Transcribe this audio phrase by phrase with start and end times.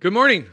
[0.00, 0.46] Good morning.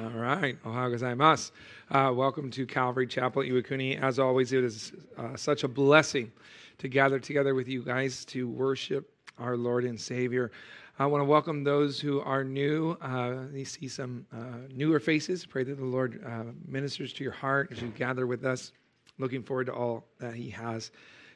[0.00, 0.56] All right.
[0.64, 1.50] Oha gozaimasu.
[1.90, 4.00] Uh, welcome to Calvary Chapel Iwakuni.
[4.00, 6.32] As always, it is uh, such a blessing
[6.78, 10.50] to gather together with you guys to worship our Lord and Savior.
[10.98, 12.92] I want to welcome those who are new.
[13.02, 15.44] Uh, you see some uh, newer faces.
[15.44, 18.72] Pray that the Lord uh, ministers to your heart as you gather with us.
[19.18, 20.90] Looking forward to all that He has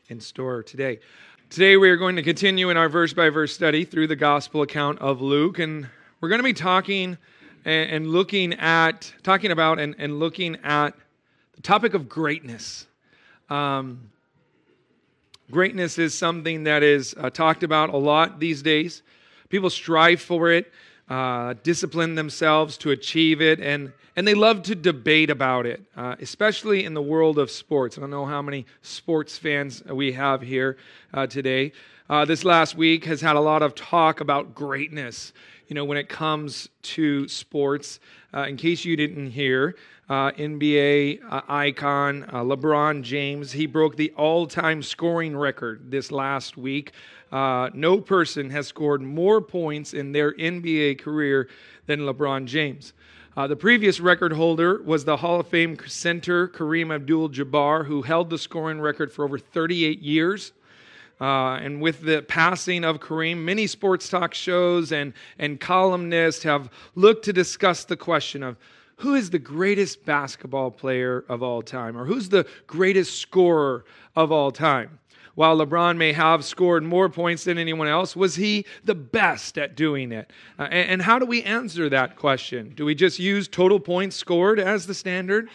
[0.09, 1.01] in store today.
[1.51, 4.63] Today, we are going to continue in our verse by verse study through the gospel
[4.63, 5.91] account of Luke, and
[6.21, 7.19] we're going to be talking
[7.67, 10.95] and, looking at, talking about and, and looking at
[11.55, 12.87] the topic of greatness.
[13.51, 14.11] Um,
[15.51, 19.03] greatness is something that is uh, talked about a lot these days.
[19.51, 20.73] People strive for it,
[21.11, 26.17] uh, discipline themselves to achieve it, and, and they love to debate about it, uh,
[26.21, 27.99] especially in the world of sports.
[27.99, 30.79] I don't know how many sports fans we have here
[31.13, 31.73] uh, today.
[32.09, 35.33] Uh, this last week has had a lot of talk about greatness
[35.69, 38.01] you know, when it comes to sports.
[38.35, 39.77] Uh, in case you didn't hear,
[40.09, 46.13] uh, NBA uh, icon uh, LeBron James, he broke the all time scoring record this
[46.13, 46.93] last week.
[47.33, 51.49] Uh, no person has scored more points in their NBA career
[51.87, 52.93] than LeBron James.
[53.37, 58.03] Uh, the previous record holder was the Hall of Fame center Kareem Abdul Jabbar, who
[58.03, 60.53] held the scoring record for over 38 years.
[61.21, 66.69] Uh, and with the passing of Kareem, many sports talk shows and, and columnists have
[66.95, 68.57] looked to discuss the question of
[68.97, 74.33] who is the greatest basketball player of all time or who's the greatest scorer of
[74.33, 74.99] all time.
[75.35, 79.77] While LeBron may have scored more points than anyone else, was he the best at
[79.77, 80.33] doing it?
[80.59, 82.73] Uh, and, and how do we answer that question?
[82.75, 85.51] Do we just use total points scored as the standard?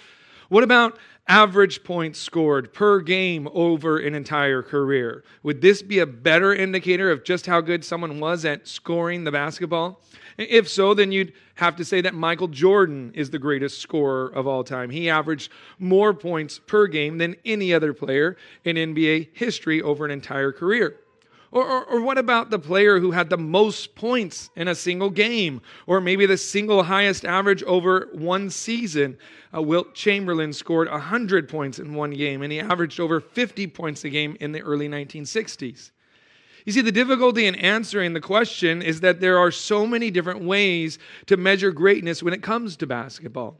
[0.50, 5.24] What about average points scored per game over an entire career.
[5.44, 9.32] Would this be a better indicator of just how good someone was at scoring the
[9.32, 10.02] basketball?
[10.38, 14.48] If so, then you'd have to say that Michael Jordan is the greatest scorer of
[14.48, 14.90] all time.
[14.90, 20.12] He averaged more points per game than any other player in NBA history over an
[20.12, 20.98] entire career.
[21.52, 25.10] Or, or, or, what about the player who had the most points in a single
[25.10, 25.62] game?
[25.86, 29.18] Or maybe the single highest average over one season?
[29.54, 34.06] Uh, Wilt Chamberlain scored 100 points in one game, and he averaged over 50 points
[34.06, 35.92] a game in the early 1960s.
[36.66, 40.44] You see, the difficulty in answering the question is that there are so many different
[40.44, 43.60] ways to measure greatness when it comes to basketball.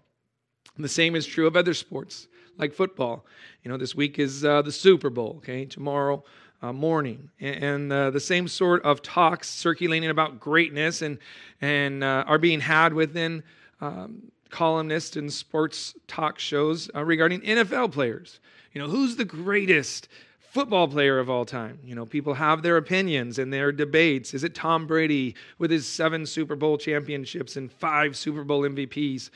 [0.76, 2.28] And the same is true of other sports,
[2.58, 3.26] like football.
[3.64, 5.66] You know, this week is uh, the Super Bowl, okay?
[5.66, 6.24] Tomorrow,
[6.62, 7.30] uh, morning.
[7.40, 11.18] And uh, the same sort of talks circulating about greatness and,
[11.62, 13.44] and uh, are being had within
[13.80, 18.40] um, columnists and sports talk shows uh, regarding NFL players.
[18.74, 20.08] You know, who's the greatest
[20.52, 21.80] football player of all time.
[21.82, 24.34] You know, people have their opinions and their debates.
[24.34, 29.30] Is it Tom Brady with his seven Super Bowl championships and five Super Bowl MVPs?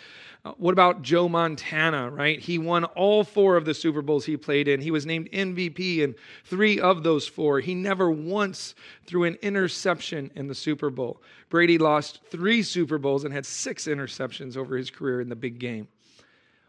[0.43, 2.37] Uh, what about Joe Montana, right?
[2.37, 4.81] He won all four of the Super Bowls he played in.
[4.81, 7.61] He was named MVP in three of those four.
[7.61, 8.75] He never once
[9.05, 11.21] threw an interception in the Super Bowl.
[11.49, 15.59] Brady lost three Super Bowls and had six interceptions over his career in the big
[15.59, 15.87] game.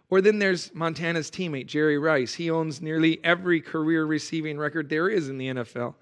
[0.08, 2.34] Or then there's Montana's teammate, Jerry Rice.
[2.34, 5.94] He owns nearly every career receiving record there is in the NFL.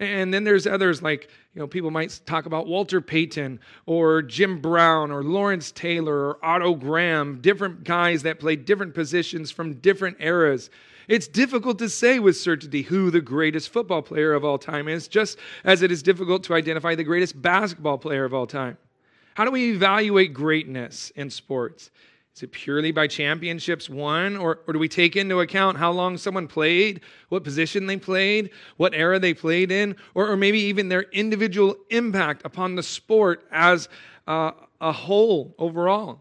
[0.00, 4.60] And then there's others like, you know, people might talk about Walter Payton or Jim
[4.60, 10.18] Brown or Lawrence Taylor or Otto Graham, different guys that played different positions from different
[10.20, 10.70] eras.
[11.08, 15.08] It's difficult to say with certainty who the greatest football player of all time is,
[15.08, 18.76] just as it is difficult to identify the greatest basketball player of all time.
[19.34, 21.90] How do we evaluate greatness in sports?
[22.38, 26.16] Is it purely by championships won, or, or do we take into account how long
[26.16, 27.00] someone played,
[27.30, 31.74] what position they played, what era they played in, or, or maybe even their individual
[31.90, 33.88] impact upon the sport as
[34.28, 36.20] uh, a whole overall?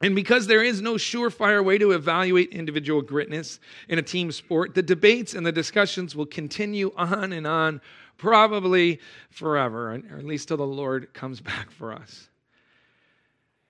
[0.00, 3.60] And because there is no surefire way to evaluate individual greatness
[3.90, 7.82] in a team sport, the debates and the discussions will continue on and on,
[8.16, 12.30] probably forever, or at least till the Lord comes back for us.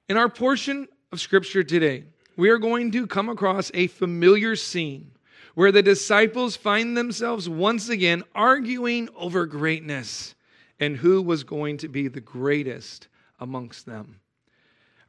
[0.08, 2.04] In our portion of Scripture today,
[2.36, 5.12] we are going to come across a familiar scene
[5.54, 10.34] where the disciples find themselves once again arguing over greatness
[10.80, 13.08] and who was going to be the greatest
[13.40, 14.20] amongst them.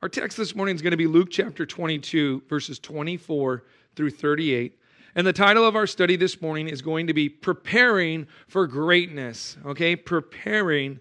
[0.02, 3.64] Our text this morning is going to be Luke chapter 22, verses 24
[3.96, 4.80] through 38.
[5.16, 9.58] And the title of our study this morning is going to be Preparing for Greatness.
[9.66, 9.96] Okay?
[9.96, 11.00] Preparing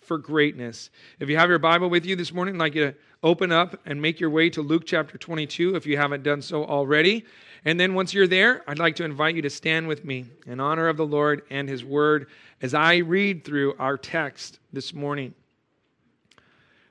[0.00, 0.88] for Greatness.
[1.20, 3.80] If you have your Bible with you this morning, I'd like you to open up
[3.84, 7.24] and make your way to Luke chapter 22 if you haven't done so already.
[7.64, 10.60] And then once you're there, I'd like to invite you to stand with me in
[10.60, 12.28] honor of the Lord and His Word
[12.62, 15.34] as I read through our text this morning.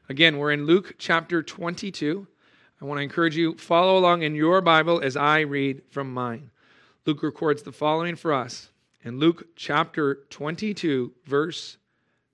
[0.10, 2.28] Again, we're in Luke chapter 22.
[2.82, 6.52] I want to encourage you follow along in your Bible as I read from mine.
[7.06, 8.70] Luke records the following for us
[9.04, 11.78] in Luke chapter 22 verse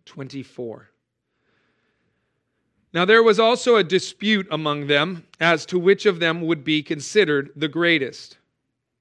[0.06, 0.93] 24.
[2.94, 6.84] Now there was also a dispute among them as to which of them would be
[6.84, 8.38] considered the greatest.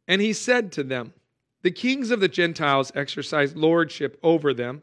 [0.08, 1.12] And he said to them,
[1.60, 4.82] The kings of the Gentiles exercise lordship over them,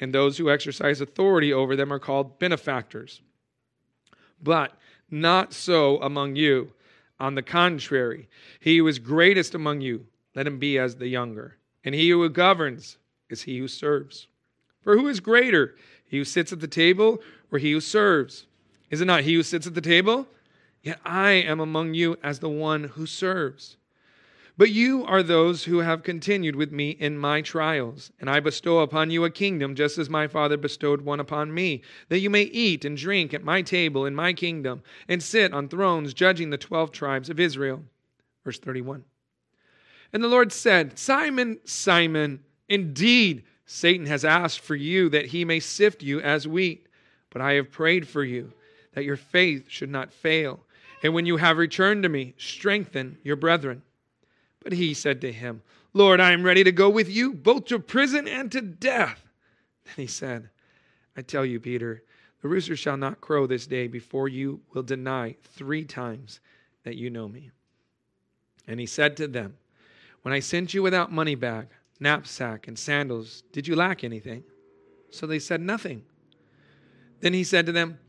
[0.00, 3.22] and those who exercise authority over them are called benefactors.
[4.42, 4.76] But
[5.10, 6.72] not so among you.
[7.20, 8.28] On the contrary,
[8.60, 11.56] he who is greatest among you, let him be as the younger.
[11.84, 14.28] And he who governs is he who serves.
[14.82, 15.74] For who is greater,
[16.06, 17.20] he who sits at the table
[17.50, 18.46] or he who serves?
[18.90, 20.26] Is it not he who sits at the table?
[20.82, 23.76] Yet I am among you as the one who serves.
[24.56, 28.80] But you are those who have continued with me in my trials, and I bestow
[28.80, 32.42] upon you a kingdom, just as my Father bestowed one upon me, that you may
[32.42, 36.58] eat and drink at my table in my kingdom, and sit on thrones judging the
[36.58, 37.84] twelve tribes of Israel.
[38.44, 39.04] Verse 31.
[40.12, 45.60] And the Lord said, Simon, Simon, indeed Satan has asked for you that he may
[45.60, 46.88] sift you as wheat,
[47.30, 48.52] but I have prayed for you
[48.98, 50.58] that your faith should not fail.
[51.04, 53.82] And when you have returned to me, strengthen your brethren.
[54.60, 55.62] But he said to him,
[55.92, 59.22] Lord, I am ready to go with you, both to prison and to death.
[59.84, 60.50] Then he said,
[61.16, 62.02] I tell you, Peter,
[62.42, 66.40] the rooster shall not crow this day before you will deny three times
[66.82, 67.52] that you know me.
[68.66, 69.58] And he said to them,
[70.22, 71.68] When I sent you without money bag,
[72.00, 74.42] knapsack, and sandals, did you lack anything?
[75.12, 76.02] So they said, Nothing.
[77.20, 78.00] Then he said to them,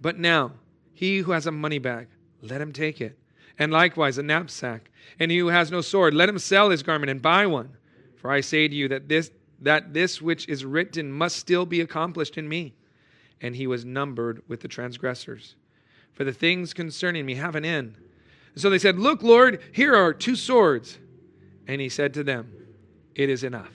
[0.00, 0.52] But now,
[0.92, 2.08] he who has a money bag,
[2.42, 3.18] let him take it
[3.58, 4.90] and likewise a knapsack.
[5.18, 7.76] And he who has no sword, let him sell his garment and buy one.
[8.16, 9.30] For I say to you that this
[9.60, 12.74] that this which is written must still be accomplished in me.
[13.40, 15.56] And he was numbered with the transgressors.
[16.12, 17.96] For the things concerning me have an end.
[18.54, 20.98] So they said, Look, Lord, here are two swords.
[21.66, 22.52] And he said to them,
[23.14, 23.72] It is enough.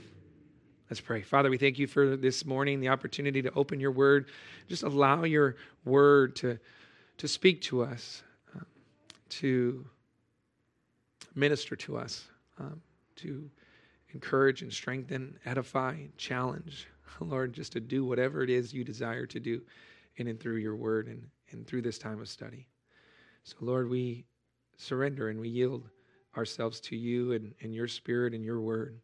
[0.94, 1.24] Let's pray.
[1.24, 4.28] Father, we thank you for this morning, the opportunity to open your word.
[4.68, 5.56] Just allow your
[5.86, 6.60] word to,
[7.18, 8.22] to speak to us
[9.30, 9.84] to
[11.34, 12.26] minister to us,
[12.60, 12.80] um,
[13.16, 13.50] to
[14.14, 16.88] encourage and strengthen, edify, challenge,
[17.20, 19.64] Lord, just to do whatever it is you desire to do
[20.18, 22.68] in and through your word and, and through this time of study.
[23.46, 24.26] So, Lord, we
[24.78, 25.90] surrender and we yield
[26.38, 29.00] ourselves to you and, and your spirit and your word,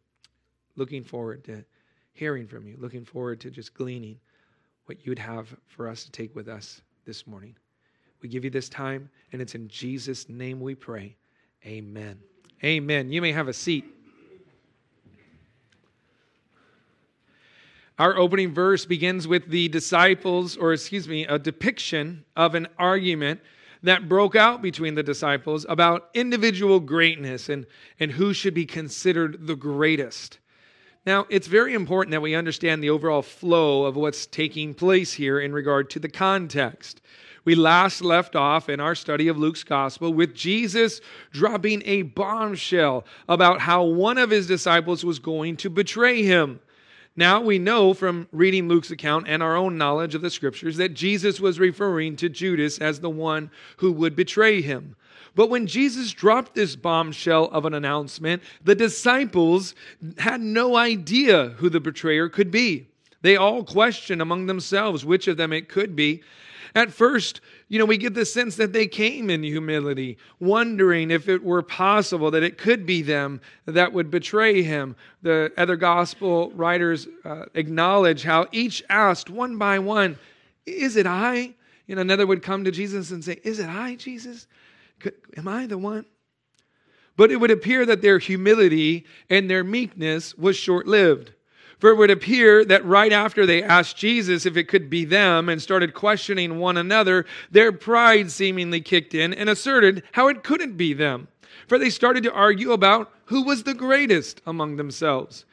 [0.76, 1.64] looking forward to
[2.20, 4.14] hearing from you, looking forward to just gleaning
[4.84, 7.56] what you'd have for us to take with us this morning.
[8.20, 11.16] We give you this time, and it's in Jesus' name we pray.
[11.64, 12.18] Amen.
[12.62, 13.10] Amen.
[13.10, 13.86] You may have a seat.
[17.98, 23.40] Our opening verse begins with the disciples, or excuse me, a depiction of an argument
[23.82, 27.64] that broke out between the disciples about individual greatness and,
[27.98, 30.38] and who should be considered the greatest.
[31.06, 35.40] Now, it's very important that we understand the overall flow of what's taking place here
[35.40, 37.00] in regard to the context.
[37.44, 41.00] We last left off in our study of Luke's gospel with Jesus
[41.32, 46.60] dropping a bombshell about how one of his disciples was going to betray him.
[47.16, 50.94] Now we know from reading Luke's account and our own knowledge of the scriptures that
[50.94, 54.94] Jesus was referring to Judas as the one who would betray him.
[55.34, 59.74] But when Jesus dropped this bombshell of an announcement, the disciples
[60.18, 62.88] had no idea who the betrayer could be.
[63.22, 66.22] They all questioned among themselves which of them it could be.
[66.74, 71.28] At first, you know, we get the sense that they came in humility, wondering if
[71.28, 74.94] it were possible that it could be them that would betray him.
[75.22, 80.18] The other gospel writers uh, acknowledge how each asked one by one,
[80.64, 81.54] Is it I?
[81.86, 84.46] You know, another would come to Jesus and say, Is it I, Jesus?
[85.36, 86.06] Am I the one?
[87.16, 91.32] But it would appear that their humility and their meekness was short lived.
[91.78, 95.48] For it would appear that right after they asked Jesus if it could be them
[95.48, 100.76] and started questioning one another, their pride seemingly kicked in and asserted how it couldn't
[100.76, 101.28] be them.
[101.66, 105.46] For they started to argue about who was the greatest among themselves.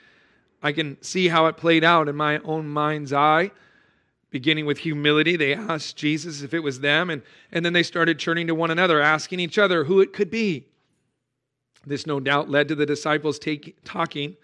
[0.62, 3.52] I can see how it played out in my own mind's eye.
[4.30, 8.20] Beginning with humility, they asked Jesus if it was them, and, and then they started
[8.20, 10.66] turning to one another, asking each other who it could be.
[11.86, 14.36] This no doubt led to the disciples take, talking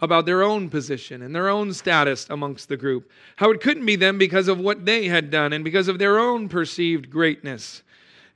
[0.00, 3.96] about their own position and their own status amongst the group, how it couldn't be
[3.96, 7.82] them because of what they had done and because of their own perceived greatness.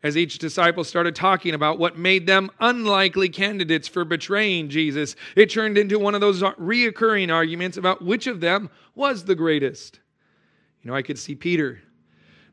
[0.02, 5.50] As each disciple started talking about what made them unlikely candidates for betraying Jesus, it
[5.50, 9.98] turned into one of those reoccurring arguments about which of them was the greatest.
[10.86, 11.80] You know, I could see Peter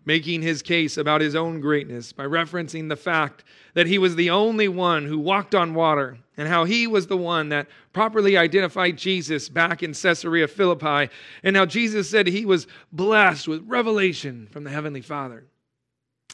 [0.05, 3.43] making his case about his own greatness by referencing the fact
[3.75, 7.15] that he was the only one who walked on water and how he was the
[7.15, 11.13] one that properly identified Jesus back in Caesarea Philippi,
[11.43, 15.45] and how Jesus said he was blessed with revelation from the Heavenly Father.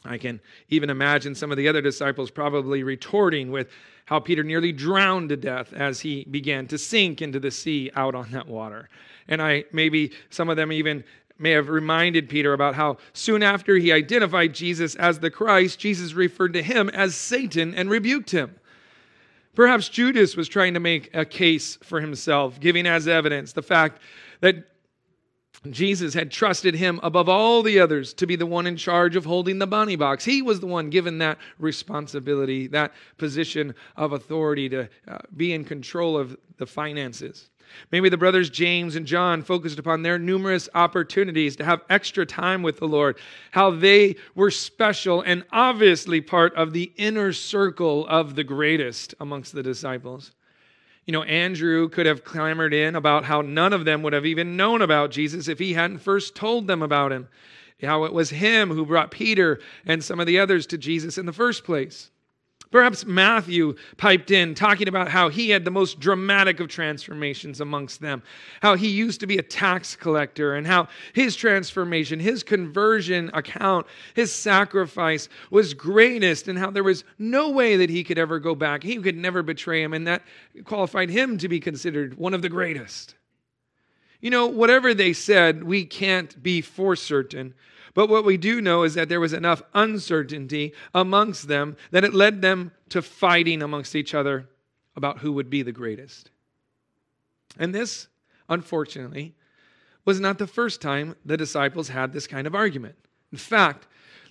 [0.02, 0.40] I can
[0.70, 3.68] even imagine some of the other disciples probably retorting with
[4.06, 8.14] how Peter nearly drowned to death as he began to sink into the sea out
[8.14, 8.88] on that water.
[9.28, 11.04] And I maybe some of them even
[11.40, 16.12] may have reminded Peter about how soon after he identified Jesus as the Christ, Jesus
[16.12, 18.54] referred to him as Satan and rebuked him.
[19.54, 24.00] Perhaps Judas was trying to make a case for himself, giving as evidence the fact
[24.40, 24.66] that
[25.68, 29.26] Jesus had trusted him above all the others to be the one in charge of
[29.26, 30.24] holding the money box.
[30.24, 35.64] He was the one given that responsibility, that position of authority to uh, be in
[35.64, 37.49] control of the finances.
[37.92, 42.62] Maybe the brothers James and John focused upon their numerous opportunities to have extra time
[42.62, 43.18] with the Lord,
[43.50, 49.52] how they were special and obviously part of the inner circle of the greatest amongst
[49.52, 50.32] the disciples.
[51.06, 54.56] You know, Andrew could have clamored in about how none of them would have even
[54.56, 57.28] known about Jesus if he hadn't first told them about him.
[57.82, 61.26] How it was him who brought Peter and some of the others to Jesus in
[61.26, 62.10] the first place.
[62.70, 68.00] Perhaps Matthew piped in, talking about how he had the most dramatic of transformations amongst
[68.00, 68.22] them,
[68.62, 73.86] how he used to be a tax collector, and how his transformation, his conversion account,
[74.14, 78.54] his sacrifice was greatest, and how there was no way that he could ever go
[78.54, 78.84] back.
[78.84, 80.22] He could never betray him, and that
[80.64, 83.16] qualified him to be considered one of the greatest.
[84.20, 87.54] You know, whatever they said, we can't be for certain.
[88.00, 92.14] But what we do know is that there was enough uncertainty amongst them that it
[92.14, 94.48] led them to fighting amongst each other
[94.96, 96.30] about who would be the greatest.
[97.58, 98.08] And this,
[98.48, 99.34] unfortunately,
[100.06, 102.94] was not the first time the disciples had this kind of argument.
[103.32, 103.86] In fact,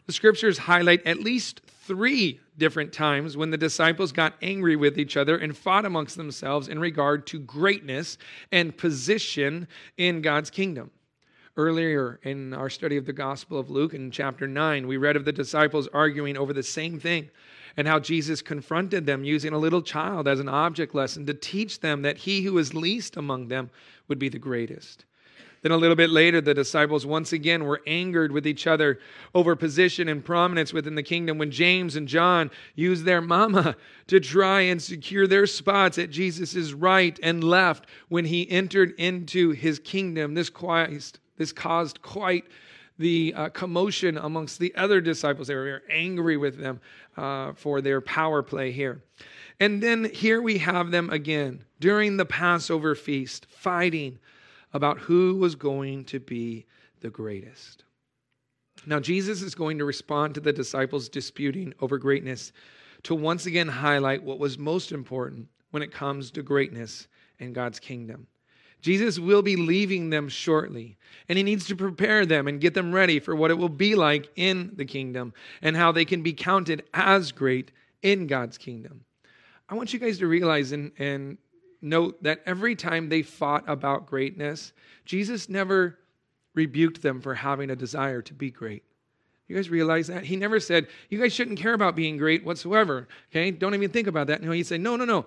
[0.07, 5.15] the scriptures highlight at least three different times when the disciples got angry with each
[5.15, 8.17] other and fought amongst themselves in regard to greatness
[8.51, 10.89] and position in God's kingdom.
[11.59, 15.25] Earlier in our study of the Gospel of Luke in chapter 9, we read of
[15.25, 17.29] the disciples arguing over the same thing
[17.75, 21.81] and how Jesus confronted them using a little child as an object lesson to teach
[21.81, 23.69] them that he who is least among them
[24.07, 25.03] would be the greatest.
[25.61, 28.97] Then a little bit later, the disciples once again were angered with each other
[29.35, 33.75] over position and prominence within the kingdom when James and John used their mama
[34.07, 39.49] to try and secure their spots at Jesus' right and left when he entered into
[39.49, 40.35] his kingdom.
[40.35, 42.45] This Christ this caused quite
[42.99, 45.47] the uh, commotion amongst the other disciples.
[45.47, 46.81] They were angry with them
[47.17, 49.01] uh, for their power play here.
[49.59, 54.19] And then here we have them again during the Passover feast, fighting
[54.73, 56.65] about who was going to be
[56.99, 57.85] the greatest.
[58.85, 62.51] Now, Jesus is going to respond to the disciples disputing over greatness
[63.03, 67.07] to once again highlight what was most important when it comes to greatness
[67.39, 68.27] in God's kingdom.
[68.81, 72.93] Jesus will be leaving them shortly, and he needs to prepare them and get them
[72.93, 76.33] ready for what it will be like in the kingdom and how they can be
[76.33, 77.71] counted as great
[78.01, 79.03] in God's kingdom.
[79.67, 81.37] I want you guys to realize and, and
[81.81, 84.71] note that every time they fought about greatness,
[85.05, 85.99] Jesus never
[86.55, 88.83] rebuked them for having a desire to be great.
[89.47, 90.23] You guys realize that?
[90.23, 93.07] He never said, You guys shouldn't care about being great whatsoever.
[93.31, 93.51] Okay?
[93.51, 94.41] Don't even think about that.
[94.41, 95.25] No, he said, No, no, no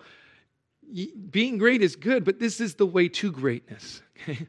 [1.30, 4.02] being great is good, but this is the way to greatness.
[4.22, 4.46] Okay?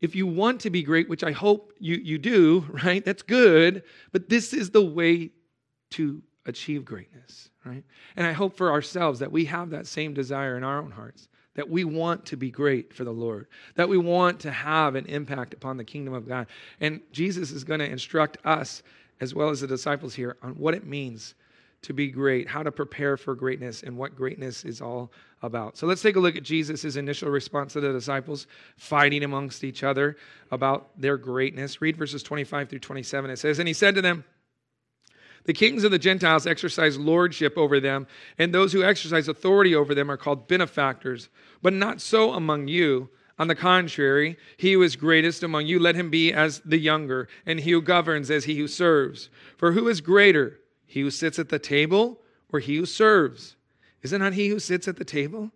[0.00, 3.04] If you want to be great, which I hope you, you do, right?
[3.04, 5.30] That's good, but this is the way
[5.90, 7.82] to achieve greatness, right?
[8.16, 11.28] And I hope for ourselves that we have that same desire in our own hearts,
[11.54, 15.06] that we want to be great for the Lord, that we want to have an
[15.06, 16.46] impact upon the kingdom of God.
[16.80, 18.82] And Jesus is going to instruct us,
[19.20, 21.34] as well as the disciples here, on what it means
[21.82, 25.76] to be great, how to prepare for greatness, and what greatness is all about.
[25.76, 29.84] So let's take a look at Jesus' initial response to the disciples fighting amongst each
[29.84, 30.16] other
[30.50, 31.80] about their greatness.
[31.80, 33.30] Read verses 25 through 27.
[33.30, 34.24] It says, And he said to them,
[35.44, 38.06] the kings of the Gentiles exercise lordship over them,
[38.36, 41.30] and those who exercise authority over them are called benefactors.
[41.62, 43.08] But not so among you.
[43.38, 47.28] On the contrary, he who is greatest among you, let him be as the younger,
[47.46, 49.30] and he who governs as he who serves.
[49.56, 50.58] For who is greater?
[50.88, 52.18] He who sits at the table
[52.50, 53.54] or he who serves?
[54.02, 55.52] Is it not he who sits at the table?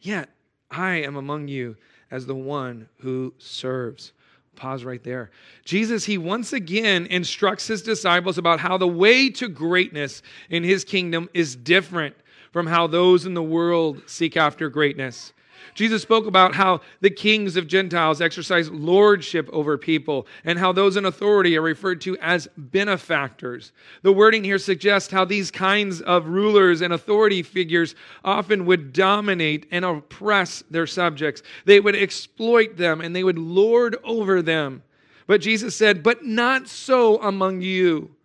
[0.00, 0.28] Yet
[0.70, 1.76] I am among you
[2.10, 4.12] as the one who serves.
[4.54, 5.30] Pause right there.
[5.64, 10.84] Jesus, he once again instructs his disciples about how the way to greatness in his
[10.84, 12.14] kingdom is different
[12.52, 15.32] from how those in the world seek after greatness.
[15.74, 20.96] Jesus spoke about how the kings of Gentiles exercise lordship over people and how those
[20.96, 23.72] in authority are referred to as benefactors.
[24.02, 27.94] The wording here suggests how these kinds of rulers and authority figures
[28.24, 31.42] often would dominate and oppress their subjects.
[31.64, 34.82] They would exploit them and they would lord over them.
[35.26, 38.16] But Jesus said, But not so among you.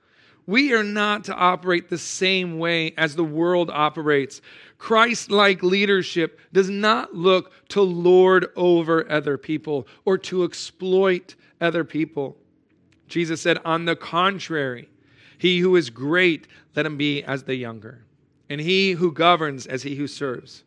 [0.48, 4.42] We are not to operate the same way as the world operates.
[4.82, 11.84] Christ like leadership does not look to lord over other people or to exploit other
[11.84, 12.36] people.
[13.08, 14.90] Jesus said, On the contrary,
[15.38, 18.04] he who is great, let him be as the younger,
[18.50, 20.64] and he who governs as he who serves.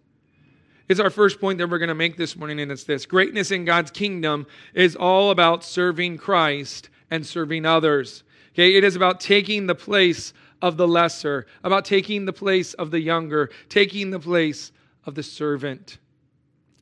[0.89, 3.51] It's our first point that we're going to make this morning, and it's this greatness
[3.51, 8.23] in God's kingdom is all about serving Christ and serving others.
[8.53, 10.33] Okay, it is about taking the place
[10.65, 14.73] of the lesser, about taking the place of the younger, taking the place
[15.05, 15.99] of the servant.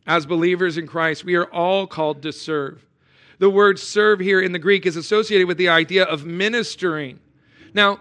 [0.07, 2.87] As believers in Christ, we are all called to serve.
[3.41, 7.19] The word serve here in the Greek is associated with the idea of ministering.
[7.75, 7.99] Now,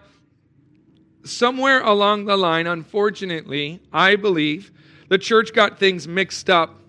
[1.23, 4.71] somewhere along the line, unfortunately, I believe
[5.07, 6.79] the church got things mixed up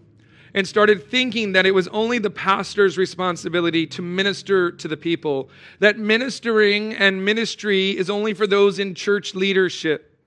[0.54, 5.48] and started thinking that it was only the pastor's responsibility to minister to the people,
[5.78, 10.18] that ministering and ministry is only for those in church leadership.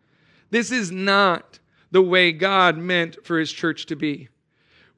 [0.50, 1.60] This is not
[1.92, 4.30] the way God meant for his church to be.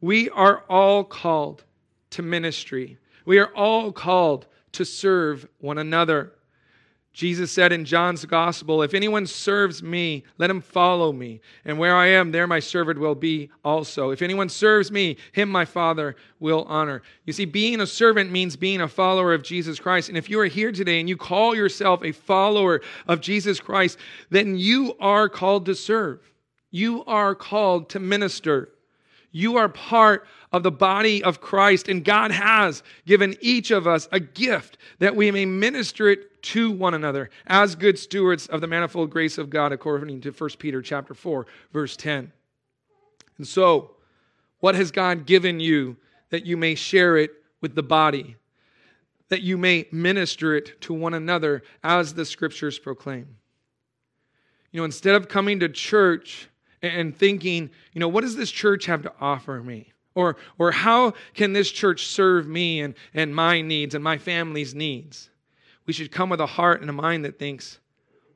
[0.02, 1.64] We are all called
[2.12, 2.98] to ministry.
[3.26, 6.34] We are all called to serve one another.
[7.18, 11.42] Jesus said in John's gospel, If anyone serves me, let him follow me.
[11.66, 14.12] And where I am, there my servant will be also.
[14.12, 17.02] If anyone serves me, him my Father will honor.
[17.26, 20.10] You see, being a servant means being a follower of Jesus Christ.
[20.10, 23.98] And if you are here today and you call yourself a follower of Jesus Christ,
[24.30, 26.20] then you are called to serve.
[26.70, 28.70] You are called to minister.
[29.32, 34.08] You are part of the body of Christ, and God has given each of us
[34.12, 38.68] a gift that we may minister it to one another as good stewards of the
[38.68, 42.32] manifold grace of God, according to 1 Peter chapter 4, verse 10.
[43.38, 43.92] And so,
[44.60, 45.98] what has God given you
[46.30, 48.38] that you may share it with the body,
[49.30, 53.28] that you may minister it to one another as the scriptures proclaim?
[54.72, 56.50] You know, instead of coming to church
[56.82, 59.92] and thinking, you know, what does this church have to offer me?
[60.16, 64.74] Or, or how can this church serve me and, and my needs and my family's
[64.74, 65.30] needs?
[65.86, 67.80] We should come with a heart and a mind that thinks,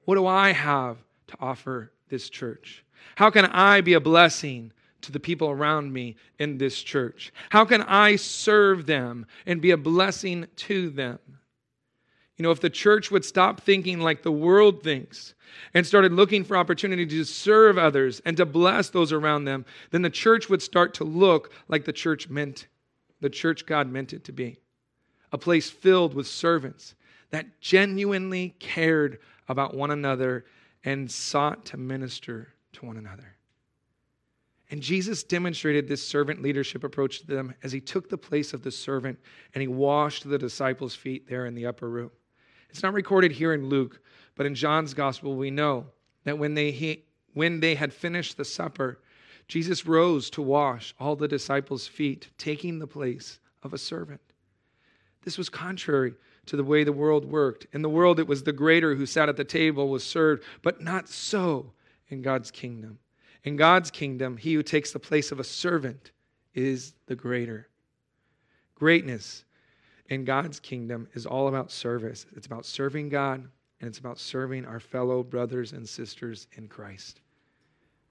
[0.05, 2.83] what do I have to offer this church?
[3.15, 7.33] How can I be a blessing to the people around me in this church?
[7.49, 11.19] How can I serve them and be a blessing to them?
[12.41, 15.35] You know, if the church would stop thinking like the world thinks
[15.75, 20.01] and started looking for opportunity to serve others and to bless those around them, then
[20.01, 22.65] the church would start to look like the church meant,
[23.19, 24.57] the church God meant it to be.
[25.31, 26.95] A place filled with servants
[27.29, 30.45] that genuinely cared about one another
[30.83, 33.35] and sought to minister to one another.
[34.71, 38.63] And Jesus demonstrated this servant leadership approach to them as he took the place of
[38.63, 39.19] the servant
[39.53, 42.09] and he washed the disciples' feet there in the upper room.
[42.71, 43.99] It's not recorded here in Luke,
[44.35, 45.87] but in John's gospel, we know
[46.23, 47.03] that when they, he,
[47.33, 48.99] when they had finished the supper,
[49.47, 54.21] Jesus rose to wash all the disciples' feet, taking the place of a servant.
[55.23, 56.13] This was contrary
[56.45, 57.67] to the way the world worked.
[57.73, 60.81] In the world, it was the greater who sat at the table was served, but
[60.81, 61.73] not so
[62.07, 62.99] in God's kingdom.
[63.43, 66.11] In God's kingdom, he who takes the place of a servant
[66.53, 67.67] is the greater.
[68.75, 69.43] Greatness
[70.11, 72.25] in God's kingdom is all about service.
[72.35, 73.47] It's about serving God
[73.79, 77.21] and it's about serving our fellow brothers and sisters in Christ.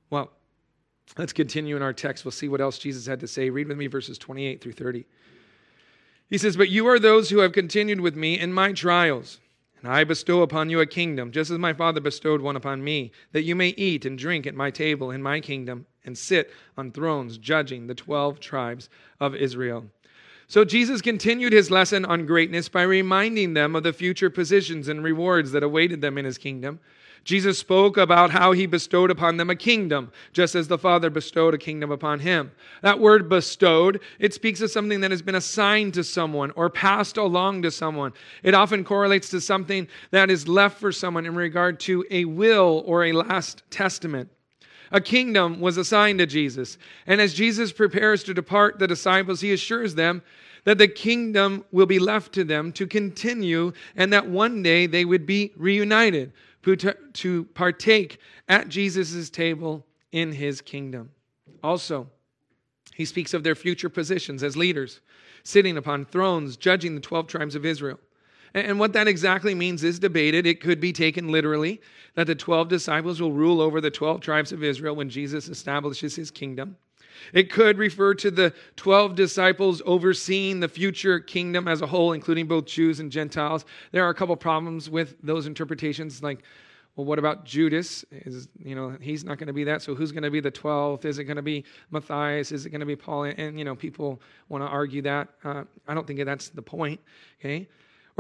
[0.09, 0.31] Well,
[1.19, 2.25] let's continue in our text.
[2.25, 3.51] We'll see what else Jesus had to say.
[3.51, 5.05] Read with me verses 28 through 30.
[6.31, 9.39] He says, But you are those who have continued with me in my trials.
[9.83, 13.13] And I bestow upon you a kingdom, just as my Father bestowed one upon me,
[13.33, 16.93] that you may eat and drink at my table in my kingdom and sit on
[16.93, 18.89] thrones judging the twelve tribes
[19.21, 19.85] of Israel.
[20.51, 25.01] So Jesus continued his lesson on greatness by reminding them of the future positions and
[25.01, 26.81] rewards that awaited them in his kingdom.
[27.23, 31.55] Jesus spoke about how he bestowed upon them a kingdom, just as the Father bestowed
[31.55, 32.51] a kingdom upon him.
[32.83, 37.17] That word bestowed, it speaks of something that has been assigned to someone or passed
[37.17, 38.13] along to someone.
[38.43, 42.83] It often correlates to something that is left for someone in regard to a will
[42.87, 44.29] or a last testament.
[44.91, 46.79] A kingdom was assigned to Jesus.
[47.07, 50.23] And as Jesus prepares to depart the disciples, he assures them
[50.65, 55.05] that the kingdom will be left to them to continue and that one day they
[55.05, 56.33] would be reunited
[57.15, 61.11] to partake at Jesus' table in his kingdom.
[61.63, 62.09] Also,
[62.95, 65.01] He speaks of their future positions as leaders,
[65.43, 67.99] sitting upon thrones, judging the 12 tribes of Israel.
[68.55, 70.47] And what that exactly means is debated.
[70.47, 71.81] It could be taken literally
[72.15, 76.17] that the 12 disciples will rule over the 12 tribes of Israel when Jesus establishes
[76.17, 76.77] his kingdom.
[77.33, 82.47] It could refer to the 12 disciples overseeing the future kingdom as a whole, including
[82.47, 83.65] both Jews and Gentiles.
[83.93, 86.43] There are a couple problems with those interpretations, like,
[86.97, 88.05] well, what about Judas?
[88.11, 89.81] Is you know he's not going to be that.
[89.81, 91.05] So who's going to be the 12th?
[91.05, 92.53] Is it going to be Matthias?
[92.53, 93.25] Is it going to be Paul?
[93.25, 95.29] And you know people want to argue that.
[95.45, 97.01] Uh, I don't think that's the point.
[97.41, 97.69] Okay,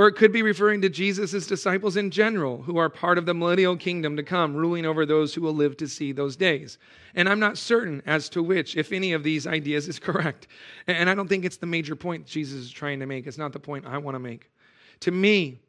[0.00, 3.34] or it could be referring to Jesus' disciples in general, who are part of the
[3.34, 6.78] millennial kingdom to come, ruling over those who will live to see those days.
[7.14, 10.46] And I'm not certain as to which, if any of these ideas, is correct.
[10.86, 13.26] And I don't think it's the major point Jesus is trying to make.
[13.26, 14.50] It's not the point I want to make.
[15.00, 15.60] To me,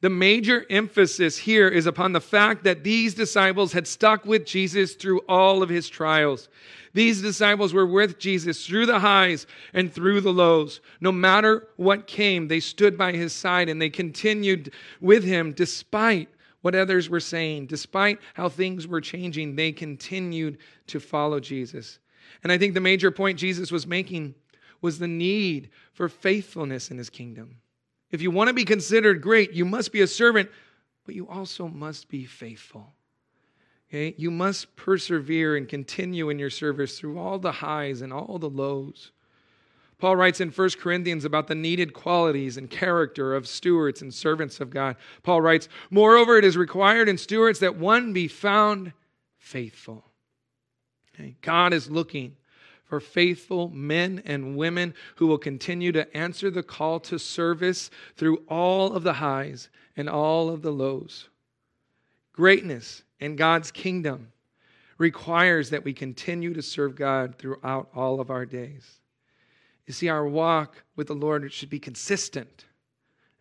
[0.00, 4.94] the major emphasis here is upon the fact that these disciples had stuck with Jesus
[4.94, 6.48] through all of his trials.
[6.94, 10.80] These disciples were with Jesus through the highs and through the lows.
[11.00, 16.28] No matter what came, they stood by his side and they continued with him despite
[16.62, 19.54] what others were saying, despite how things were changing.
[19.54, 20.58] They continued
[20.88, 21.98] to follow Jesus.
[22.42, 24.34] And I think the major point Jesus was making
[24.80, 27.56] was the need for faithfulness in his kingdom.
[28.10, 30.50] If you want to be considered great, you must be a servant,
[31.06, 32.92] but you also must be faithful.
[33.88, 34.14] Okay?
[34.16, 38.50] You must persevere and continue in your service through all the highs and all the
[38.50, 39.12] lows.
[39.98, 44.60] Paul writes in 1 Corinthians about the needed qualities and character of stewards and servants
[44.60, 44.96] of God.
[45.22, 48.92] Paul writes, Moreover, it is required in stewards that one be found
[49.38, 50.04] faithful.
[51.14, 51.36] Okay?
[51.42, 52.36] God is looking
[52.90, 58.42] for faithful men and women who will continue to answer the call to service through
[58.48, 61.28] all of the highs and all of the lows.
[62.32, 64.32] Greatness in God's kingdom
[64.98, 68.98] requires that we continue to serve God throughout all of our days.
[69.86, 72.64] You see, our walk with the Lord should be consistent.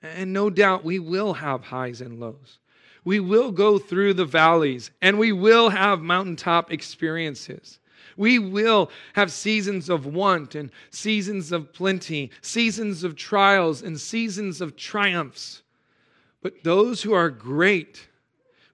[0.02, 2.60] And no doubt we will have highs and lows.
[3.04, 7.80] We will go through the valleys and we will have mountaintop experiences.
[8.20, 14.60] We will have seasons of want and seasons of plenty, seasons of trials and seasons
[14.60, 15.64] of triumphs.
[16.42, 18.10] But those who are great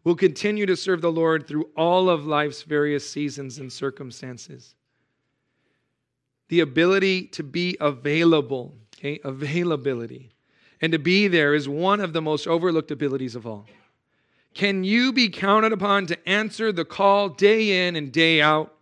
[0.03, 4.73] will continue to serve the Lord through all of life's various seasons and circumstances.
[6.47, 10.31] The ability to be available, okay, availability,
[10.81, 13.67] and to be there is one of the most overlooked abilities of all.
[14.55, 18.74] Can you be counted upon to answer the call day in and day out?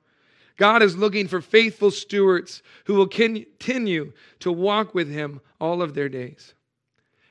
[0.58, 5.94] God is looking for faithful stewards who will continue to walk with Him all of
[5.94, 6.54] their days.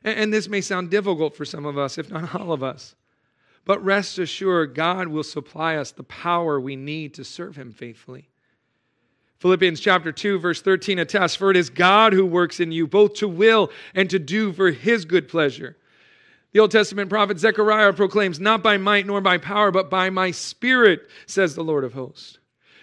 [0.04, 2.94] And this may sound difficult for some of us, if not all of us.
[3.64, 8.28] But rest assured, God will supply us the power we need to serve Him faithfully.
[9.38, 13.14] Philippians chapter 2, verse 13 attests For it is God who works in you, both
[13.14, 15.76] to will and to do for His good pleasure.
[16.52, 20.32] The Old Testament prophet Zechariah proclaims, Not by might nor by power, but by my
[20.32, 22.38] spirit, says the Lord of hosts.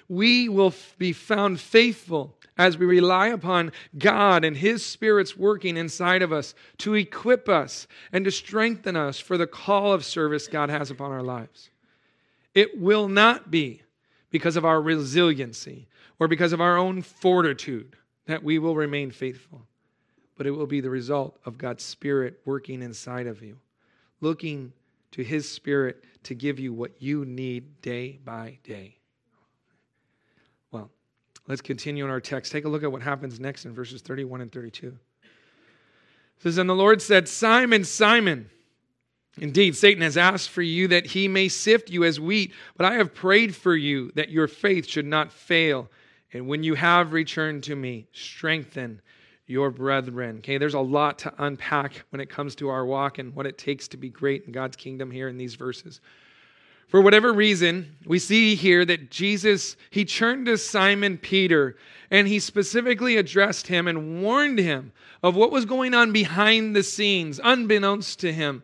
[0.09, 6.21] We will be found faithful as we rely upon God and His Spirit's working inside
[6.21, 10.69] of us to equip us and to strengthen us for the call of service God
[10.69, 11.69] has upon our lives.
[12.53, 13.83] It will not be
[14.29, 15.87] because of our resiliency
[16.19, 17.95] or because of our own fortitude
[18.25, 19.65] that we will remain faithful,
[20.35, 23.57] but it will be the result of God's Spirit working inside of you,
[24.19, 24.73] looking
[25.11, 28.98] to His Spirit to give you what you need day by day.
[31.49, 32.51] Let's continue in our text.
[32.51, 34.87] Take a look at what happens next in verses 31 and 32.
[34.87, 34.93] It
[36.37, 38.51] says, And the Lord said, Simon, Simon,
[39.39, 42.93] indeed, Satan has asked for you that he may sift you as wheat, but I
[42.93, 45.89] have prayed for you that your faith should not fail.
[46.33, 49.01] And when you have returned to me, strengthen
[49.47, 50.37] your brethren.
[50.37, 53.57] Okay, there's a lot to unpack when it comes to our walk and what it
[53.57, 55.99] takes to be great in God's kingdom here in these verses.
[56.89, 61.77] For whatever reason, we see here that Jesus, he turned to Simon Peter
[62.09, 66.81] and he specifically addressed him and warned him of what was going on behind the
[66.81, 68.63] scenes, unbeknownst to him.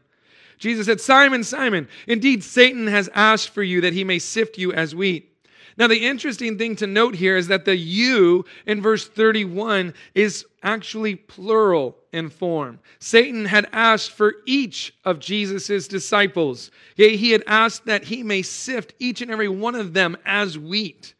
[0.57, 4.73] Jesus said, Simon, Simon, indeed Satan has asked for you that he may sift you
[4.73, 5.31] as wheat.
[5.77, 10.45] Now, the interesting thing to note here is that the you in verse 31 is
[10.63, 11.97] actually plural
[12.29, 12.79] form.
[12.99, 16.71] Satan had asked for each of Jesus' disciples.
[16.95, 20.57] Yea, He had asked that he may sift each and every one of them as
[20.57, 21.13] wheat.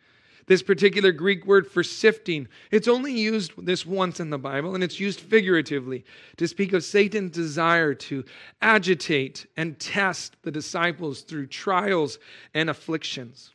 [0.48, 4.84] This particular Greek word for sifting, it's only used this once in the Bible, and
[4.84, 6.06] it's used figuratively
[6.38, 8.24] to speak of Satan's desire to
[8.62, 12.20] agitate and test the disciples through trials
[12.54, 13.52] and afflictions.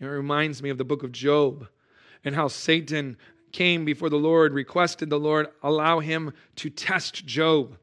[0.00, 1.68] It reminds me of the book of Job
[2.24, 3.18] and how Satan
[3.54, 7.78] came before the Lord, requested the Lord allow him to test Job.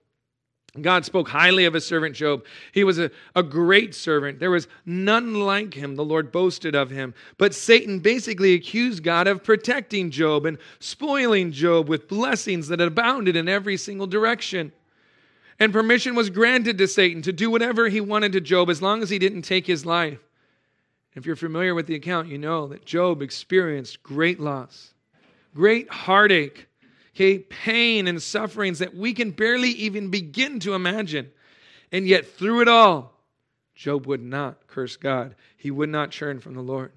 [0.80, 2.46] God spoke highly of his servant Job.
[2.72, 4.40] He was a, a great servant.
[4.40, 5.96] There was none like him.
[5.96, 7.14] The Lord boasted of him.
[7.38, 13.36] But Satan basically accused God of protecting Job and spoiling Job with blessings that abounded
[13.36, 14.72] in every single direction.
[15.60, 19.04] And permission was granted to Satan to do whatever he wanted to Job as long
[19.04, 20.20] as he didn't take his life.
[21.16, 24.94] If you're familiar with the account, you know that Job experienced great loss,
[25.54, 26.68] great heartache
[27.22, 31.32] okay, pain and sufferings that we can barely even begin to imagine.
[31.92, 33.14] And yet, through it all,
[33.76, 36.92] Job would not curse God, he would not turn from the Lord.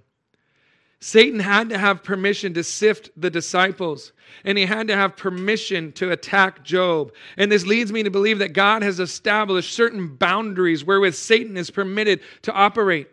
[1.00, 4.12] Satan had to have permission to sift the disciples,
[4.42, 7.12] and he had to have permission to attack Job.
[7.36, 11.70] And this leads me to believe that God has established certain boundaries wherewith Satan is
[11.70, 13.08] permitted to operate.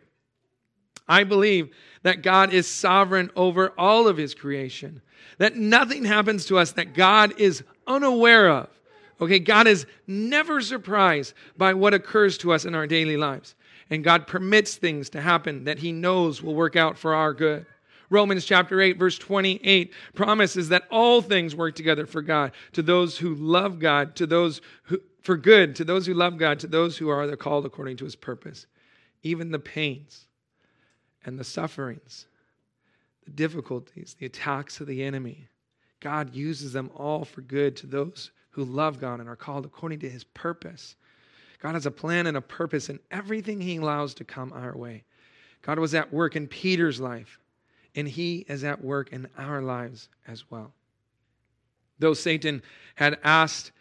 [1.07, 1.69] I believe
[2.03, 5.01] that God is sovereign over all of his creation
[5.37, 8.69] that nothing happens to us that God is unaware of.
[9.19, 13.55] Okay, God is never surprised by what occurs to us in our daily lives.
[13.89, 17.65] And God permits things to happen that He knows will work out for our good.
[18.09, 23.17] Romans chapter 8, verse 28 promises that all things work together for God, to those
[23.17, 26.97] who love God, to those who, for good, to those who love God, to those
[26.97, 28.67] who are called according to His purpose.
[29.23, 30.27] Even the pains
[31.25, 32.25] and the sufferings
[33.23, 35.47] the difficulties, the attacks of the enemy.
[35.99, 39.99] God uses them all for good to those who love God and are called according
[39.99, 40.95] to his purpose.
[41.62, 45.03] God has a plan and a purpose in everything he allows to come our way.
[45.62, 47.39] God was at work in Peter's life,
[47.95, 50.73] and he is at work in our lives as well.
[51.99, 52.63] Though Satan
[52.95, 53.71] had asked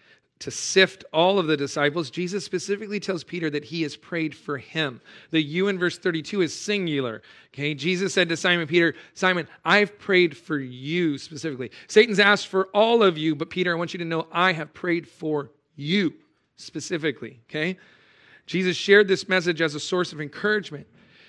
[0.40, 4.56] to sift all of the disciples, Jesus specifically tells Peter that he has prayed for
[4.56, 5.00] him.
[5.30, 7.22] The you in verse 32 is singular.
[7.54, 11.70] Okay, Jesus said to Simon Peter, Simon, I've prayed for you specifically.
[11.88, 14.72] Satan's asked for all of you, but Peter, I want you to know I have
[14.72, 16.14] prayed for you
[16.56, 17.40] specifically.
[17.50, 17.76] Okay?
[18.46, 20.86] Jesus shared this message as a source of encouragement.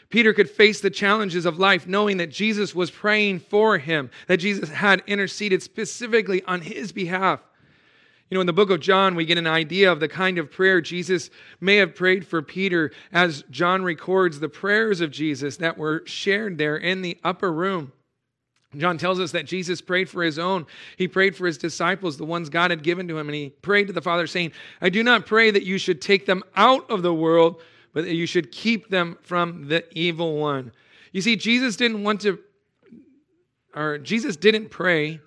[0.09, 4.37] Peter could face the challenges of life knowing that Jesus was praying for him, that
[4.37, 7.41] Jesus had interceded specifically on his behalf.
[8.31, 10.49] You know, in the book of John, we get an idea of the kind of
[10.49, 15.77] prayer Jesus may have prayed for Peter as John records the prayers of Jesus that
[15.77, 17.91] were shared there in the upper room.
[18.77, 20.65] John tells us that Jesus prayed for his own.
[20.95, 23.87] He prayed for his disciples, the ones God had given to him, and he prayed
[23.87, 27.01] to the Father, saying, I do not pray that you should take them out of
[27.01, 30.71] the world, but that you should keep them from the evil one.
[31.11, 32.39] You see, Jesus didn't want to,
[33.75, 35.19] or Jesus didn't pray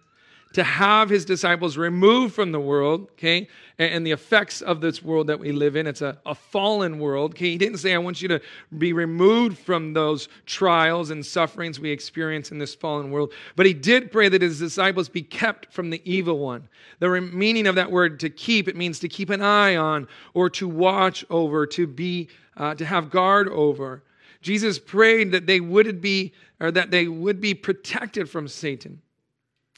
[0.55, 5.27] to have his disciples removed from the world, okay, and, the effects of this world
[5.27, 5.89] that we live in.
[5.89, 7.51] It's a, a fallen world, okay.
[7.51, 8.41] He didn't say, I want you to
[8.79, 13.75] be removed from those trials and sufferings we experience in this fallen world, but he
[13.75, 16.69] did pray that his disciples be kept from the evil one.
[17.01, 20.49] The meaning of that word to keep, it means to keep an eye on or
[20.51, 24.05] to watch over, to be, uh, to have guard over.
[24.41, 29.01] Jesus prayed that they would be, or that they would be protected from Satan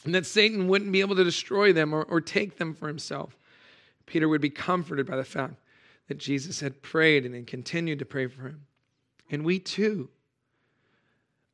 [0.06, 3.36] and that Satan wouldn't be able to destroy them or, or take them for himself.
[4.06, 5.56] Peter would be comforted by the fact
[6.06, 8.66] that Jesus had prayed and had continued to pray for him.
[9.30, 10.08] And we too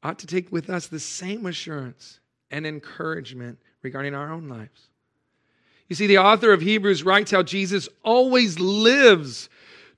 [0.03, 4.89] ought to take with us the same assurance and encouragement regarding our own lives.
[5.89, 9.49] You see, the author of Hebrews writes how Jesus always lives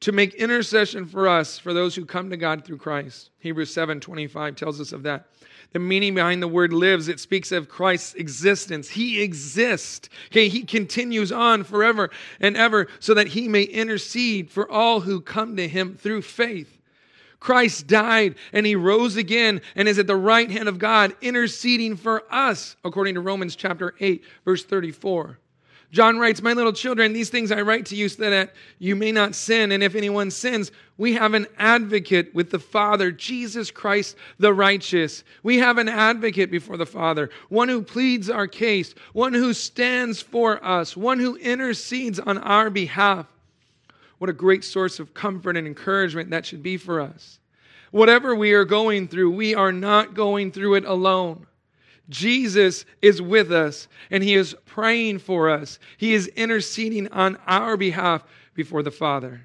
[0.01, 3.31] to make intercession for us, for those who come to God through Christ.
[3.41, 5.27] Hebrews 7 25 tells us of that.
[5.75, 8.91] The meaning behind the word lives, it speaks of Christ's existence.
[8.91, 10.09] He exists.
[10.31, 15.21] Okay, he continues on forever and ever so that he may intercede for all who
[15.21, 16.79] come to him through faith.
[17.41, 21.97] Christ died and he rose again and is at the right hand of God interceding
[21.97, 25.41] for us, according to Romans chapter 8, verse 34.
[25.95, 29.13] John writes, My little children, these things I write to you so that you may
[29.13, 29.71] not sin.
[29.71, 35.23] And if anyone sins, we have an advocate with the Father, Jesus Christ the righteous.
[35.45, 40.21] We have an advocate before the Father, one who pleads our case, one who stands
[40.21, 43.27] for us, one who intercedes on our behalf.
[44.19, 47.39] What a great source of comfort and encouragement that should be for us.
[47.93, 51.47] Whatever we are going through, we are not going through it alone.
[52.09, 55.79] Jesus is with us and he is praying for us.
[55.97, 59.43] He is interceding on our behalf before the Father.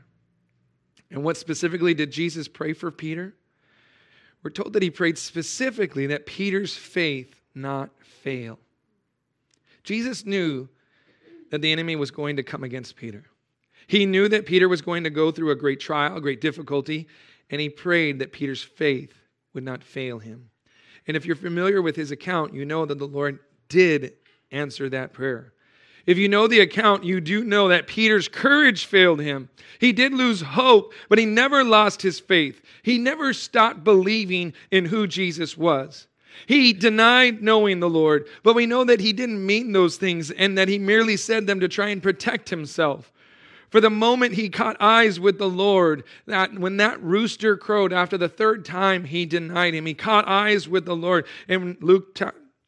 [1.11, 3.33] And what specifically did Jesus pray for Peter?
[4.43, 8.59] We're told that he prayed specifically that Peter's faith not fail.
[9.83, 10.69] Jesus knew
[11.51, 13.25] that the enemy was going to come against Peter.
[13.87, 17.07] He knew that Peter was going to go through a great trial, great difficulty,
[17.49, 19.13] and he prayed that Peter's faith
[19.53, 20.51] would not fail him.
[21.09, 24.13] And if you're familiar with his account, you know that the Lord did
[24.51, 25.53] answer that prayer.
[26.05, 29.49] If you know the account, you do know that Peter's courage failed him.
[29.79, 32.61] He did lose hope, but he never lost his faith.
[32.83, 36.05] He never stopped believing in who Jesus was.
[36.45, 40.59] He denied knowing the Lord, but we know that he didn't mean those things and
[40.59, 43.11] that he merely said them to try and protect himself.
[43.69, 48.17] For the moment he caught eyes with the Lord, that when that rooster crowed after
[48.17, 51.27] the third time he denied him, he caught eyes with the Lord.
[51.47, 52.19] And Luke,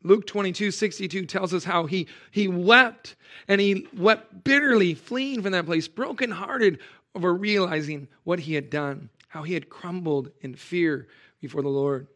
[0.04, 3.16] Luke 22, 62 tells us how he, he wept
[3.48, 6.80] and he wept bitterly, fleeing from that place, brokenhearted
[7.16, 11.08] over realizing what he had done, how he had crumbled in fear
[11.42, 12.08] before the Lord.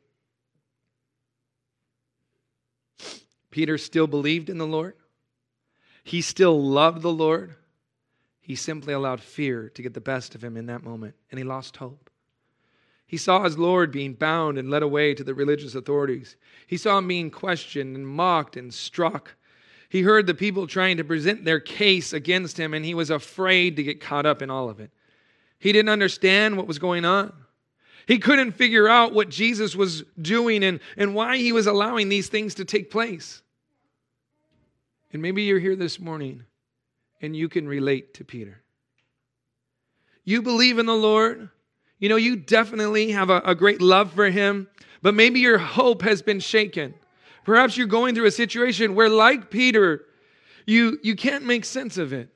[3.49, 4.95] Peter still believed in the Lord.
[6.03, 7.55] He still loved the Lord.
[8.45, 11.43] He simply allowed fear to get the best of him in that moment, and he
[11.43, 12.11] lost hope.
[13.07, 16.35] He saw his Lord being bound and led away to the religious authorities.
[16.67, 19.33] He saw him being questioned and mocked and struck.
[19.89, 23.77] He heard the people trying to present their case against him, and he was afraid
[23.77, 24.91] to get caught up in all of it.
[25.57, 27.33] He didn't understand what was going on.
[28.07, 32.29] He couldn't figure out what Jesus was doing and, and why he was allowing these
[32.29, 33.41] things to take place.
[35.11, 36.43] And maybe you're here this morning
[37.25, 38.61] and you can relate to Peter.
[40.23, 41.49] You believe in the Lord.
[41.99, 44.67] You know, you definitely have a, a, great love for Him,
[45.01, 46.93] but maybe your hope has been shaken.
[47.43, 50.03] Perhaps you're going through a situation where, like Peter,
[50.65, 52.29] you, you can't make sense of it.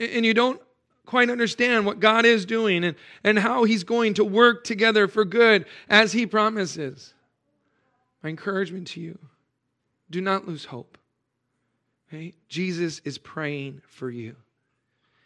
[0.00, 0.60] And you don't
[1.06, 5.24] quite understand what God is doing and, and how He's going to work together for
[5.24, 7.14] good as He promises.
[8.22, 9.18] My encouragement to you
[10.10, 10.98] do not lose hope.
[12.12, 12.34] Okay?
[12.48, 14.36] Jesus is praying for you.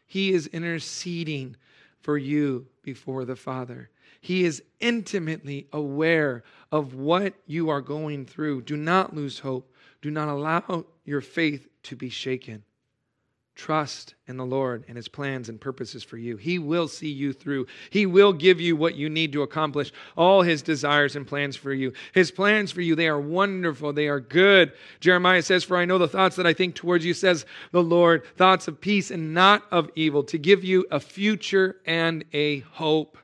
[0.07, 1.57] He is interceding
[2.01, 3.91] for you before the Father.
[4.21, 8.63] He is intimately aware of what you are going through.
[8.63, 9.73] Do not lose hope.
[10.01, 12.63] Do not allow your faith to be shaken.
[13.57, 16.37] Trust in the Lord and His plans and purposes for you.
[16.37, 17.67] He will see you through.
[17.89, 21.73] He will give you what you need to accomplish all His desires and plans for
[21.73, 21.95] you.
[22.13, 23.95] His plans for you, they are wonderful.
[23.95, 24.73] They are good.
[25.01, 28.27] Jeremiah says, For I know the thoughts that I think towards you, says the Lord,
[28.37, 33.17] thoughts of peace and not of evil, to give you a future and a hope.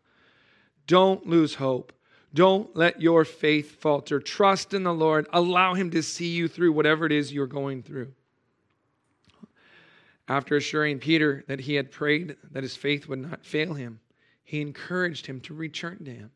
[0.87, 1.93] Don't lose hope.
[2.33, 4.19] Don't let your faith falter.
[4.19, 5.27] Trust in the Lord.
[5.31, 8.15] Allow Him to see you through whatever it is you're going through.
[10.33, 14.01] After assuring Peter that he had prayed that his faith would not fail him,
[14.43, 16.31] he encouraged him to return to him.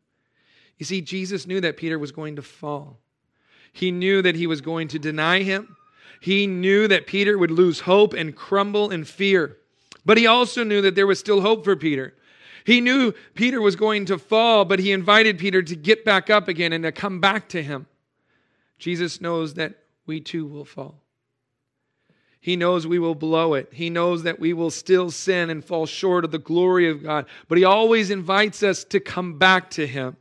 [0.77, 2.99] You see, Jesus knew that Peter was going to fall.
[3.73, 5.75] He knew that he was going to deny him.
[6.21, 9.57] He knew that Peter would lose hope and crumble in fear.
[10.05, 12.13] But he also knew that there was still hope for Peter.
[12.65, 16.47] He knew Peter was going to fall, but he invited Peter to get back up
[16.47, 17.87] again and to come back to him.
[18.77, 19.73] Jesus knows that
[20.05, 21.01] we too will fall.
[22.47, 23.67] He knows we will blow it.
[23.73, 27.25] He knows that we will still sin and fall short of the glory of God.
[27.49, 30.15] But He always invites us to come back to Him.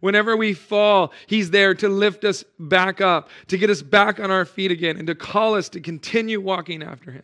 [0.00, 4.30] Whenever we fall, He's there to lift us back up, to get us back on
[4.30, 7.22] our feet again, and to call us to continue walking after Him.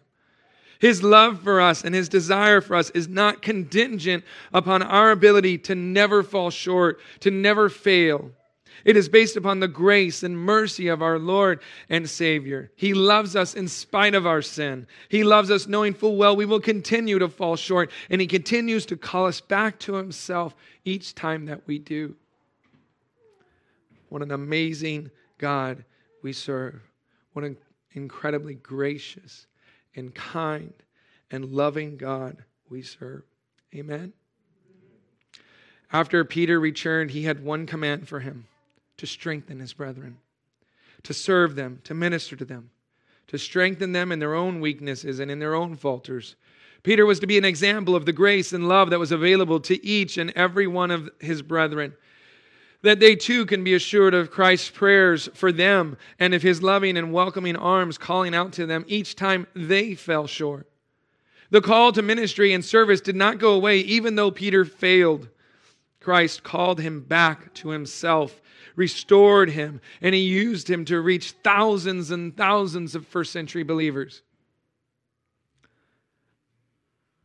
[0.79, 5.59] His love for us and His desire for us is not contingent upon our ability
[5.59, 8.31] to never fall short, to never fail.
[8.87, 12.71] It is based upon the grace and mercy of our Lord and Savior.
[12.77, 14.87] He loves us in spite of our sin.
[15.09, 18.87] He loves us knowing full well we will continue to fall short, and He continues
[18.87, 22.15] to call us back to Himself each time that we do.
[24.09, 25.85] What an amazing God
[26.23, 26.81] we serve.
[27.33, 27.57] What an
[27.91, 29.49] incredibly gracious
[29.97, 30.73] and kind
[31.33, 33.25] and loving God we serve.
[33.75, 34.13] Amen.
[35.93, 38.47] After Peter returned, he had one command for him
[38.97, 40.17] to strengthen his brethren,
[41.03, 42.71] to serve them, to minister to them,
[43.29, 46.37] to strengthen them in their own weaknesses and in their own falters.
[46.83, 49.85] Peter was to be an example of the grace and love that was available to
[49.85, 51.93] each and every one of his brethren.
[52.83, 56.97] That they too can be assured of Christ's prayers for them and of his loving
[56.97, 60.69] and welcoming arms calling out to them each time they fell short.
[61.51, 65.29] The call to ministry and service did not go away even though Peter failed.
[66.01, 68.41] Christ called him back to himself
[68.77, 74.23] restored him, and he used him to reach thousands and thousands of first century believers.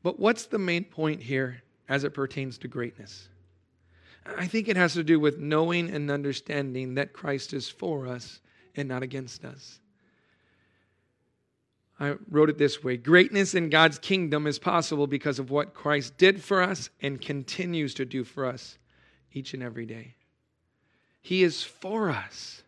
[0.01, 3.27] But what's the main point here as it pertains to greatness?
[4.25, 8.39] I think it has to do with knowing and understanding that Christ is for us
[8.75, 9.79] and not against us.
[11.99, 16.17] I wrote it this way Greatness in God's kingdom is possible because of what Christ
[16.17, 18.77] did for us and continues to do for us
[19.33, 20.15] each and every day.
[21.21, 22.63] He is for us.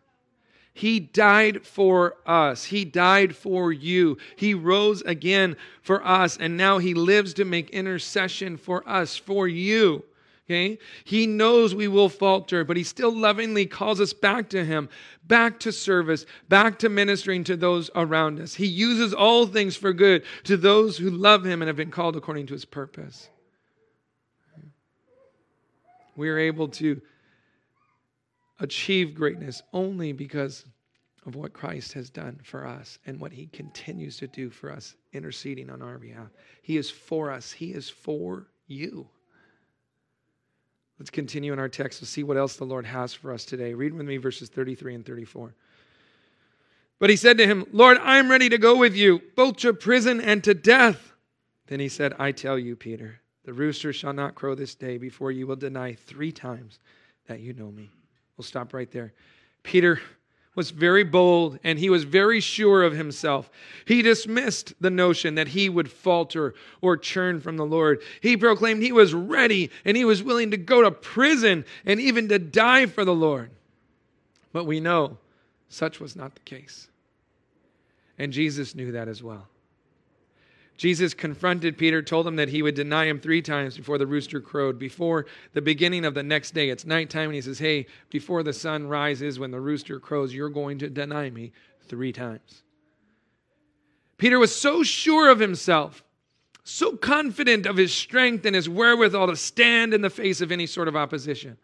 [0.72, 2.64] He died for us.
[2.64, 4.18] He died for you.
[4.36, 9.46] He rose again for us, and now He lives to make intercession for us, for
[9.46, 10.04] you.
[10.46, 10.78] Okay?
[11.04, 14.88] He knows we will falter, but He still lovingly calls us back to Him,
[15.26, 18.54] back to service, back to ministering to those around us.
[18.54, 22.16] He uses all things for good to those who love Him and have been called
[22.16, 23.28] according to His purpose.
[26.16, 27.00] We are able to
[28.60, 30.64] achieve greatness only because
[31.26, 34.94] of what Christ has done for us and what he continues to do for us,
[35.12, 36.28] interceding on our behalf.
[36.62, 39.08] He is for us, he is for you.
[40.98, 43.74] Let's continue in our text to see what else the Lord has for us today.
[43.74, 45.54] Read with me verses 33 and 34.
[47.00, 49.72] But he said to him, Lord, I am ready to go with you, both to
[49.72, 51.12] prison and to death.
[51.66, 55.32] Then he said, I tell you, Peter, the rooster shall not crow this day before
[55.32, 56.78] you will deny three times
[57.26, 57.90] that you know me.
[58.36, 59.12] We'll stop right there.
[59.62, 60.00] Peter
[60.54, 63.50] was very bold and he was very sure of himself.
[63.86, 68.02] He dismissed the notion that he would falter or churn from the Lord.
[68.20, 72.28] He proclaimed he was ready and he was willing to go to prison and even
[72.28, 73.50] to die for the Lord.
[74.52, 75.18] But we know
[75.68, 76.88] such was not the case.
[78.16, 79.48] And Jesus knew that as well.
[80.76, 84.40] Jesus confronted Peter, told him that he would deny him three times before the rooster
[84.40, 86.68] crowed, before the beginning of the next day.
[86.68, 90.48] It's nighttime, and he says, Hey, before the sun rises, when the rooster crows, you're
[90.48, 91.52] going to deny me
[91.86, 92.62] three times.
[94.18, 96.02] Peter was so sure of himself,
[96.64, 100.66] so confident of his strength and his wherewithal to stand in the face of any
[100.66, 101.56] sort of opposition.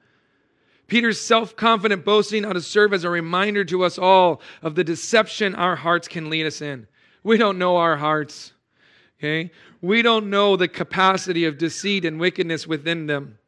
[0.86, 4.84] Peter's self confident boasting ought to serve as a reminder to us all of the
[4.84, 6.86] deception our hearts can lead us in.
[7.22, 8.52] We don't know our hearts.
[9.21, 9.51] Okay?
[9.83, 13.39] We don't know the capacity of deceit and wickedness within them.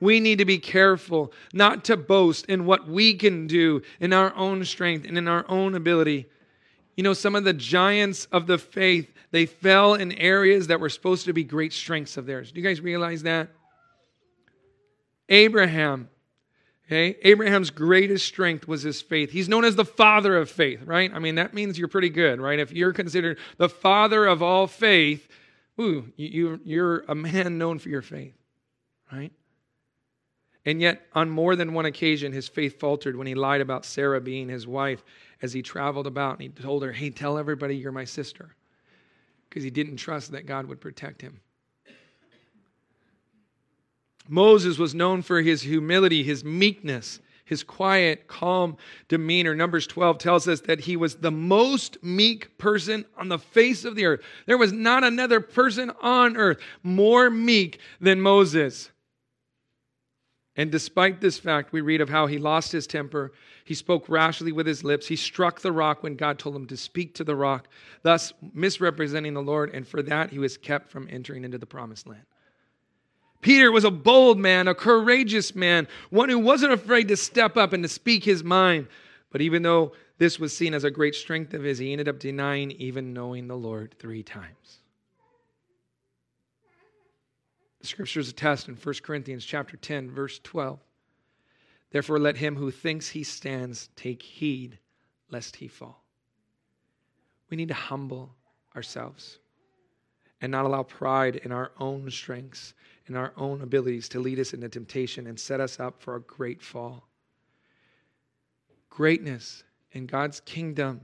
[0.00, 4.34] We need to be careful not to boast in what we can do in our
[4.34, 6.26] own strength and in our own ability.
[6.96, 10.88] You know, some of the giants of the faith, they fell in areas that were
[10.88, 12.52] supposed to be great strengths of theirs.
[12.52, 13.50] Do you guys realize that?
[15.28, 16.08] Abraham,
[16.88, 17.18] Okay?
[17.22, 19.30] Abraham's greatest strength was his faith.
[19.30, 21.12] He's known as the father of faith, right?
[21.12, 22.58] I mean, that means you're pretty good, right?
[22.58, 25.28] If you're considered the father of all faith,
[25.78, 28.34] ooh, you, you're a man known for your faith,
[29.12, 29.32] right?
[30.64, 34.20] And yet, on more than one occasion, his faith faltered when he lied about Sarah
[34.20, 35.04] being his wife
[35.42, 38.54] as he traveled about and he told her, Hey, tell everybody you're my sister.
[39.48, 41.40] Because he didn't trust that God would protect him.
[44.28, 48.76] Moses was known for his humility, his meekness, his quiet, calm
[49.08, 49.54] demeanor.
[49.54, 53.94] Numbers 12 tells us that he was the most meek person on the face of
[53.94, 54.20] the earth.
[54.46, 58.90] There was not another person on earth more meek than Moses.
[60.56, 63.32] And despite this fact, we read of how he lost his temper.
[63.64, 65.06] He spoke rashly with his lips.
[65.06, 67.68] He struck the rock when God told him to speak to the rock,
[68.02, 69.70] thus misrepresenting the Lord.
[69.72, 72.24] And for that, he was kept from entering into the promised land.
[73.40, 77.72] Peter was a bold man, a courageous man, one who wasn't afraid to step up
[77.72, 78.88] and to speak his mind.
[79.30, 82.18] But even though this was seen as a great strength of his, he ended up
[82.18, 84.78] denying even knowing the Lord three times.
[87.80, 90.80] The scriptures attest in 1 Corinthians chapter 10, verse 12.
[91.90, 94.78] Therefore, let him who thinks he stands take heed
[95.30, 96.04] lest he fall.
[97.50, 98.34] We need to humble
[98.74, 99.38] ourselves
[100.40, 102.74] and not allow pride in our own strengths
[103.06, 106.20] and our own abilities to lead us into temptation and set us up for a
[106.20, 107.08] great fall.
[108.90, 111.00] Greatness in God's kingdom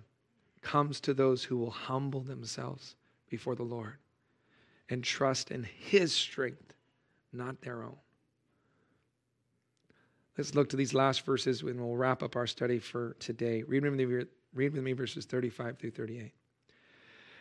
[0.60, 2.96] comes to those who will humble themselves
[3.28, 3.96] before the Lord
[4.88, 6.74] and trust in His strength,
[7.32, 7.96] not their own.
[10.36, 13.62] Let's look to these last verses and we'll wrap up our study for today.
[13.62, 16.32] Read with me, read with me verses 35 through 38.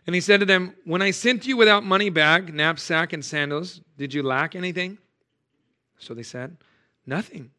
[0.05, 3.81] And he said to them, When I sent you without money bag, knapsack, and sandals,
[3.97, 4.97] did you lack anything?
[5.97, 6.57] So they said,
[7.05, 7.51] Nothing.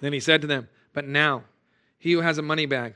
[0.00, 1.44] Then he said to them, But now,
[1.98, 2.94] he who has a money bag,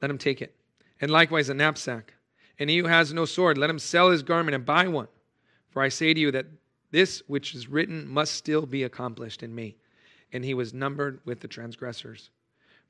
[0.00, 0.54] let him take it,
[1.00, 2.14] and likewise a knapsack.
[2.58, 5.08] And he who has no sword, let him sell his garment and buy one.
[5.70, 6.46] For I say to you that
[6.90, 9.76] this which is written must still be accomplished in me.
[10.32, 12.30] And he was numbered with the transgressors.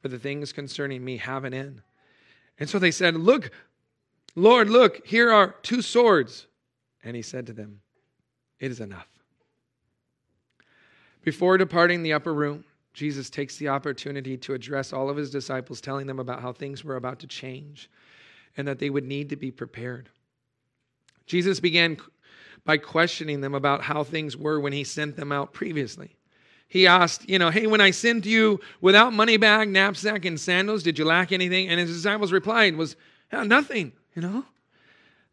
[0.01, 1.83] For the things concerning me have an end.
[2.59, 3.51] And so they said, Look,
[4.35, 6.47] Lord, look, here are two swords.
[7.03, 7.81] And he said to them,
[8.61, 9.09] It is enough.
[11.23, 15.81] Before departing the upper room, Jesus takes the opportunity to address all of his disciples,
[15.81, 17.91] telling them about how things were about to change
[18.57, 20.09] and that they would need to be prepared.
[21.27, 21.99] Jesus began
[22.65, 26.17] by questioning them about how things were when he sent them out previously.
[26.67, 30.83] he asked, you know, hey, when I sent you without money bag, knapsack, and sandals,
[30.83, 31.69] did you lack anything?
[31.69, 32.97] And his disciples replied, was,
[33.33, 34.45] nothing, you know?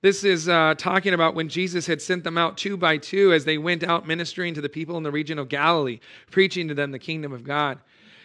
[0.03, 3.43] This is uh, talking about when Jesus had sent them out two by two as
[3.43, 6.91] they went out ministering to the people in the region of Galilee, preaching to them
[6.91, 7.79] the kingdom of God.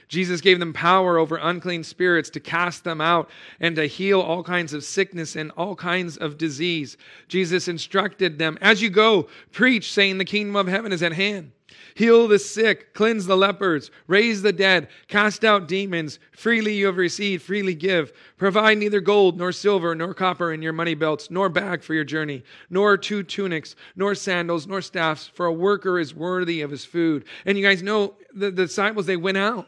[0.08, 4.42] Jesus gave them power over unclean spirits to cast them out and to heal all
[4.42, 6.98] kinds of sickness and all kinds of disease.
[7.28, 11.52] Jesus instructed them, As you go, preach, saying, The kingdom of heaven is at hand.
[11.94, 16.18] Heal the sick, cleanse the lepers, raise the dead, cast out demons.
[16.32, 18.12] Freely you have received, freely give.
[18.36, 22.04] Provide neither gold, nor silver, nor copper in your money belts, nor bag for your
[22.04, 26.84] journey, nor two tunics, nor sandals, nor staffs, for a worker is worthy of his
[26.84, 27.24] food.
[27.44, 29.66] And you guys know the, the disciples, they went out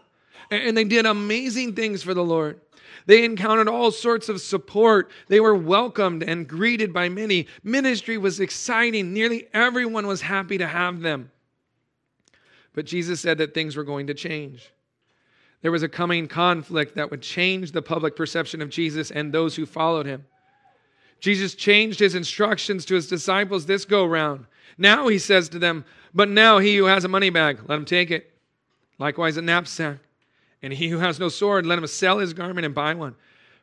[0.50, 2.60] and they did amazing things for the Lord.
[3.06, 5.10] They encountered all sorts of support.
[5.28, 7.48] They were welcomed and greeted by many.
[7.64, 9.12] Ministry was exciting.
[9.12, 11.30] Nearly everyone was happy to have them.
[12.74, 14.72] But Jesus said that things were going to change.
[15.60, 19.56] There was a coming conflict that would change the public perception of Jesus and those
[19.56, 20.24] who followed him.
[21.20, 24.46] Jesus changed his instructions to his disciples this go round.
[24.76, 27.84] Now he says to them, But now he who has a money bag, let him
[27.84, 28.32] take it.
[28.98, 29.98] Likewise, a knapsack.
[30.62, 33.14] And he who has no sword, let him sell his garment and buy one.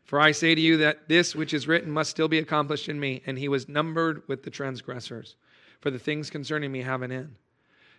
[0.05, 2.99] For I say to you that this which is written must still be accomplished in
[2.99, 3.22] me.
[3.26, 5.36] And he was numbered with the transgressors.
[5.82, 7.36] For the things concerning me have an end.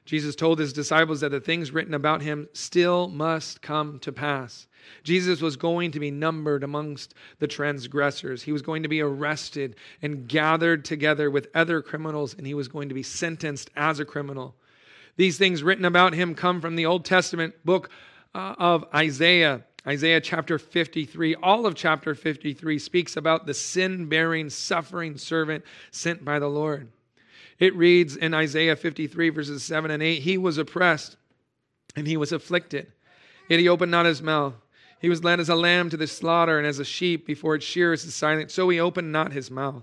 [0.05, 4.67] Jesus told his disciples that the things written about him still must come to pass.
[5.03, 8.43] Jesus was going to be numbered amongst the transgressors.
[8.43, 12.69] He was going to be arrested and gathered together with other criminals, and he was
[12.69, 14.55] going to be sentenced as a criminal.
[15.17, 17.91] These things written about him come from the Old Testament book
[18.35, 19.65] uh, of Isaiah.
[19.87, 26.25] Isaiah chapter 53, all of chapter 53 speaks about the sin bearing, suffering servant sent
[26.25, 26.89] by the Lord.
[27.61, 31.17] It reads in Isaiah 53, verses 7 and 8 He was oppressed
[31.95, 32.91] and he was afflicted,
[33.49, 34.55] yet he opened not his mouth.
[35.01, 37.65] He was led as a lamb to the slaughter, and as a sheep before its
[37.65, 39.83] shears is silent, so he opened not his mouth.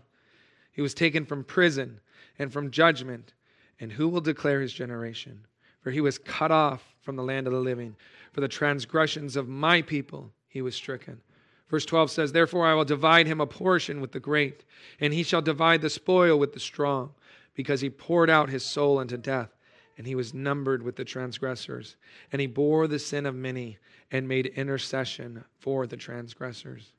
[0.71, 1.99] He was taken from prison
[2.38, 3.34] and from judgment,
[3.80, 5.45] and who will declare his generation?
[5.82, 7.95] For he was cut off from the land of the living.
[8.32, 11.21] For the transgressions of my people he was stricken.
[11.69, 14.63] Verse 12 says, Therefore I will divide him a portion with the great,
[14.99, 17.13] and he shall divide the spoil with the strong,
[17.57, 19.49] because he poured out his soul unto death,
[19.97, 21.95] and he was numbered with the transgressors.
[22.31, 23.79] And he bore the sin of many,
[24.11, 26.93] and made intercession for the transgressors.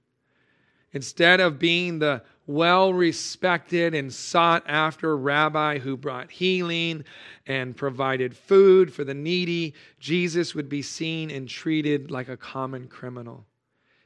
[0.92, 7.04] Instead of being the well respected and sought after rabbi who brought healing
[7.46, 12.88] and provided food for the needy, Jesus would be seen and treated like a common
[12.88, 13.46] criminal.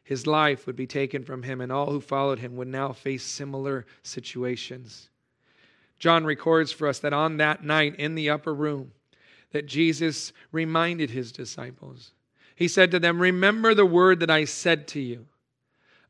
[0.04, 3.22] His life would be taken from him, and all who followed him would now face
[3.22, 5.08] similar situations.
[6.02, 8.90] John records for us that on that night in the upper room,
[9.52, 12.10] that Jesus reminded his disciples.
[12.56, 15.26] He said to them, Remember the word that I said to you.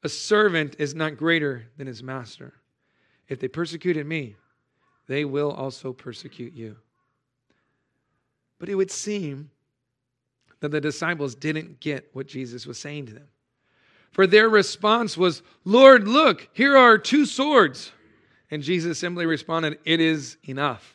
[0.02, 2.54] A servant is not greater than his master.
[3.28, 4.36] If they persecuted me,
[5.08, 6.78] they will also persecute you.
[8.58, 9.50] But it would seem
[10.60, 13.28] that the disciples didn't get what Jesus was saying to them.
[14.10, 17.92] For their response was, Lord, look, here are two swords.
[18.52, 20.94] And Jesus simply responded, It is enough.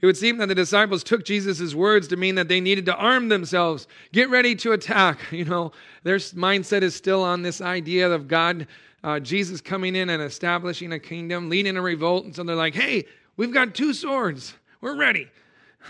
[0.00, 2.96] It would seem that the disciples took Jesus' words to mean that they needed to
[2.96, 5.20] arm themselves, get ready to attack.
[5.30, 5.72] You know,
[6.02, 8.66] their mindset is still on this idea of God,
[9.04, 12.24] uh, Jesus coming in and establishing a kingdom, leading a revolt.
[12.24, 13.06] And so they're like, hey,
[13.36, 15.30] we've got two swords, we're ready.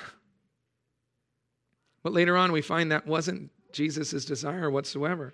[2.03, 5.33] But later on, we find that wasn't Jesus' desire whatsoever.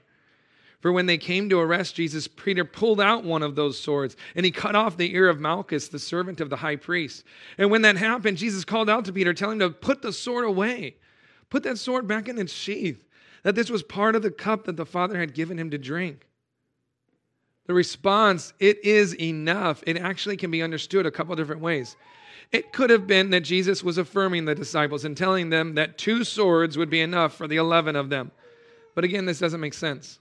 [0.81, 4.47] For when they came to arrest Jesus, Peter pulled out one of those swords and
[4.47, 7.25] he cut off the ear of Malchus, the servant of the high priest.
[7.59, 10.47] And when that happened, Jesus called out to Peter, telling him to put the sword
[10.47, 10.97] away,
[11.51, 13.05] put that sword back in its sheath,
[13.43, 16.27] that this was part of the cup that the Father had given him to drink.
[17.67, 21.97] The response, it is enough, it actually can be understood a couple different ways.
[22.53, 26.25] It could have been that Jesus was affirming the disciples and telling them that two
[26.25, 28.33] swords would be enough for the 11 of them.
[28.95, 30.20] But again, this doesn't make sense.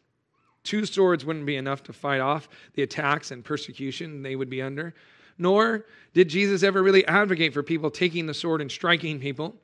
[0.69, 4.61] Two swords wouldn't be enough to fight off the attacks and persecution they would be
[4.61, 4.93] under.
[5.39, 9.55] Nor did Jesus ever really advocate for people taking the sword and striking people.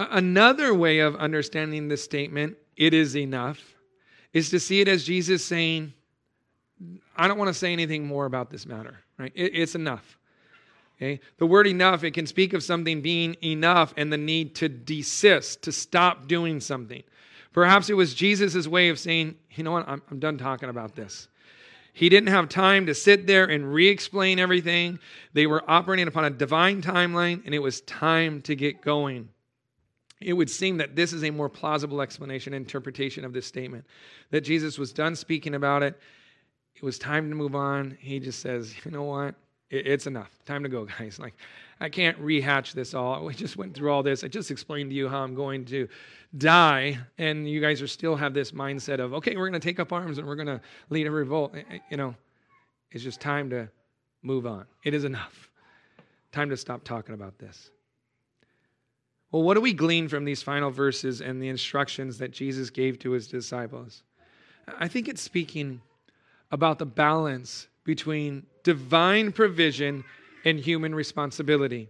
[0.00, 3.76] Another way of understanding this statement, it is enough,
[4.32, 5.92] is to see it as Jesus saying,
[7.16, 9.30] I don't want to say anything more about this matter, right?
[9.36, 10.18] it's enough.
[10.96, 11.20] Okay?
[11.38, 15.62] The word enough, it can speak of something being enough and the need to desist,
[15.62, 17.04] to stop doing something.
[17.52, 20.94] Perhaps it was Jesus' way of saying, you know what, I'm, I'm done talking about
[20.94, 21.28] this.
[21.92, 24.98] He didn't have time to sit there and re explain everything.
[25.34, 29.28] They were operating upon a divine timeline, and it was time to get going.
[30.20, 33.84] it would seem that this is a more plausible explanation interpretation of this statement.
[34.30, 35.98] That jesus was done speaking about it.
[36.74, 37.98] It was time to move on.
[38.00, 39.34] He just says you know what?
[39.68, 40.30] It's enough.
[40.46, 41.18] Time to go guys.
[41.18, 41.34] Like
[41.82, 43.24] i can't rehatch this all.
[43.26, 44.24] We just went through all this.
[44.24, 45.88] I just explained to you how i'm going to
[46.38, 46.98] die.
[47.18, 49.92] And you guys are still have this mindset of okay we're going to take up
[49.92, 51.54] arms and we're going to lead a revolt
[51.90, 52.14] you know
[52.92, 53.68] it's just time to
[54.22, 54.66] move on.
[54.84, 55.50] It is enough.
[56.30, 57.70] Time to stop talking about this.
[59.30, 62.98] Well, what do we glean from these final verses and the instructions that Jesus gave
[63.00, 64.02] to his disciples?
[64.78, 65.80] I think it's speaking
[66.50, 70.04] about the balance between divine provision
[70.44, 71.88] and human responsibility.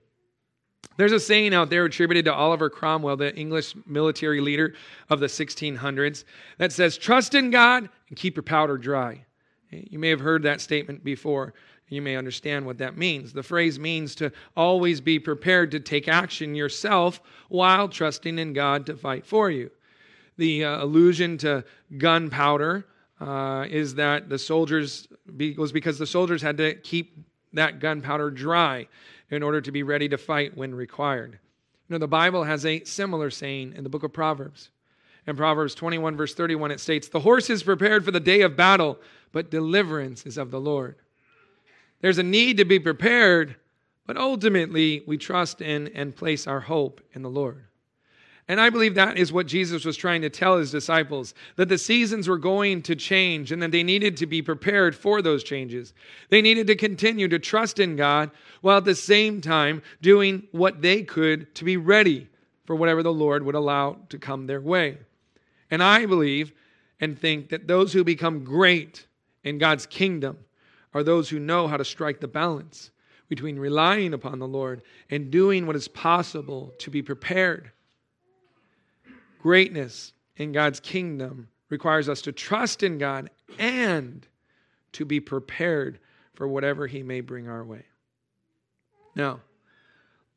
[0.96, 4.74] There's a saying out there attributed to Oliver Cromwell, the English military leader
[5.08, 6.24] of the 1600s,
[6.58, 9.24] that says, Trust in God and keep your powder dry.
[9.70, 11.54] You may have heard that statement before.
[11.88, 13.32] You may understand what that means.
[13.32, 18.86] The phrase means to always be prepared to take action yourself while trusting in God
[18.86, 19.70] to fight for you.
[20.38, 21.64] The uh, allusion to
[21.98, 22.86] gunpowder
[23.20, 27.18] uh, is that the soldiers be, was because the soldiers had to keep
[27.52, 28.88] that gunpowder dry
[29.30, 31.38] in order to be ready to fight when required.
[31.88, 34.70] You know, the Bible has a similar saying in the book of Proverbs.
[35.26, 38.56] In Proverbs 21, verse 31, it states, The horse is prepared for the day of
[38.56, 38.98] battle,
[39.30, 40.96] but deliverance is of the Lord.
[42.00, 43.56] There's a need to be prepared,
[44.06, 47.64] but ultimately we trust in and place our hope in the Lord.
[48.52, 51.78] And I believe that is what Jesus was trying to tell his disciples that the
[51.78, 55.94] seasons were going to change and that they needed to be prepared for those changes.
[56.28, 58.30] They needed to continue to trust in God
[58.60, 62.28] while at the same time doing what they could to be ready
[62.66, 64.98] for whatever the Lord would allow to come their way.
[65.70, 66.52] And I believe
[67.00, 69.06] and think that those who become great
[69.44, 70.36] in God's kingdom
[70.92, 72.90] are those who know how to strike the balance
[73.30, 77.72] between relying upon the Lord and doing what is possible to be prepared.
[79.42, 83.28] Greatness in God's kingdom requires us to trust in God
[83.58, 84.26] and
[84.92, 85.98] to be prepared
[86.34, 87.84] for whatever He may bring our way.
[89.16, 89.40] Now,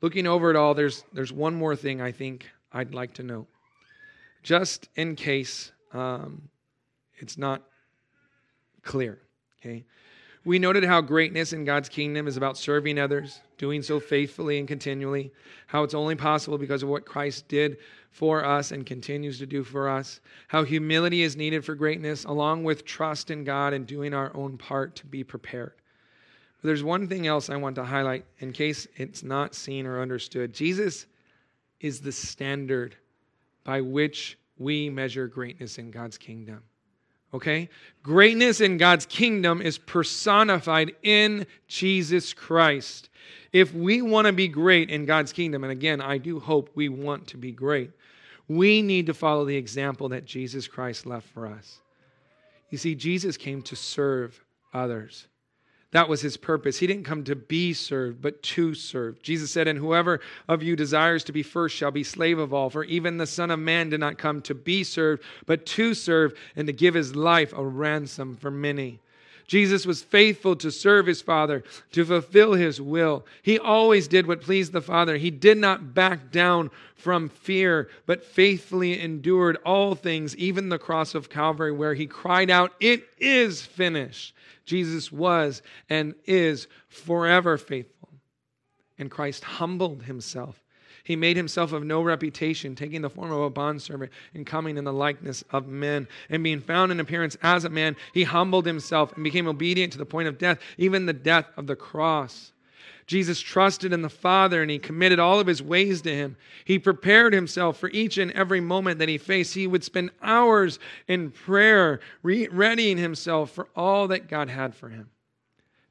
[0.02, 3.48] looking over it all, there's, there's one more thing I think I'd like to know.
[4.44, 6.50] Just in case um,
[7.18, 7.62] it's not
[8.82, 9.20] clear,
[9.60, 9.86] okay?
[10.46, 14.68] We noted how greatness in God's kingdom is about serving others, doing so faithfully and
[14.68, 15.32] continually,
[15.66, 17.78] how it's only possible because of what Christ did
[18.12, 22.64] for us and continues to do for us, how humility is needed for greatness, along
[22.64, 25.74] with trust in God and doing our own part to be prepared.
[26.62, 30.00] But there's one thing else I want to highlight in case it's not seen or
[30.00, 30.54] understood.
[30.54, 31.08] Jesus
[31.80, 32.96] is the standard
[33.64, 36.62] by which we measure greatness in God's kingdom.
[37.36, 37.70] Okay?
[38.02, 43.10] Greatness in God's kingdom is personified in Jesus Christ.
[43.52, 46.90] If we want to be great in God's kingdom, and again, I do hope we
[46.90, 47.92] want to be great,
[48.48, 51.80] we need to follow the example that Jesus Christ left for us.
[52.70, 54.42] You see, Jesus came to serve
[54.74, 55.28] others.
[55.92, 56.80] That was his purpose.
[56.80, 59.22] He didn't come to be served, but to serve.
[59.22, 62.70] Jesus said, And whoever of you desires to be first shall be slave of all.
[62.70, 66.34] For even the Son of Man did not come to be served, but to serve
[66.56, 69.00] and to give his life a ransom for many.
[69.48, 73.26] Jesus was faithful to serve his Father, to fulfill his will.
[73.44, 75.18] He always did what pleased the Father.
[75.18, 81.14] He did not back down from fear, but faithfully endured all things, even the cross
[81.14, 84.34] of Calvary, where he cried out, It is finished.
[84.66, 88.10] Jesus was and is forever faithful.
[88.98, 90.65] And Christ humbled himself.
[91.06, 94.86] He made himself of no reputation, taking the form of a bondservant and coming in
[94.86, 96.08] the likeness of men.
[96.32, 100.00] And being found in appearance as a man, he humbled himself and became obedient to
[100.00, 102.54] the point of death, even the death of the cross.
[103.06, 106.38] Jesus trusted in the Father and he committed all of his ways to him.
[106.66, 109.54] He prepared himself for each and every moment that he faced.
[109.54, 114.90] He would spend hours in prayer, re- readying himself for all that God had for
[114.90, 115.12] him.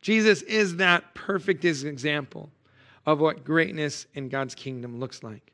[0.01, 2.51] Jesus is that perfect example
[3.07, 5.53] of what greatness in God's kingdom looks like.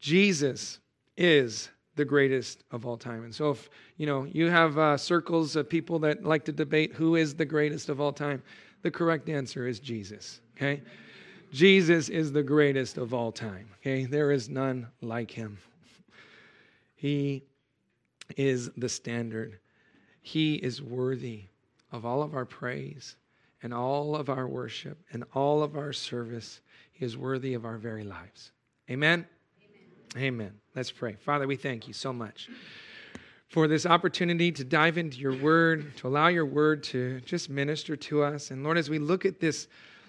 [0.00, 0.80] Jesus
[1.16, 3.24] is the greatest of all time.
[3.24, 6.92] And so if, you know, you have uh, circles of people that like to debate
[6.92, 8.42] who is the greatest of all time,
[8.82, 10.82] the correct answer is Jesus, okay?
[11.52, 14.04] Jesus is the greatest of all time, okay?
[14.04, 15.58] There is none like him.
[16.96, 17.44] He
[18.36, 19.58] is the standard.
[20.20, 21.44] He is worthy
[21.92, 23.16] of all of our praise
[23.64, 26.60] and all of our worship and all of our service.
[26.92, 28.52] He is worthy of our very lives.
[28.90, 29.26] Amen?
[30.16, 30.24] Amen.
[30.24, 30.52] Amen.
[30.76, 31.14] Let's pray.
[31.14, 32.50] Father, we thank you so much
[33.48, 37.96] for this opportunity to dive into your word, to allow your word to just minister
[37.96, 38.50] to us.
[38.50, 39.66] And Lord, as we look at this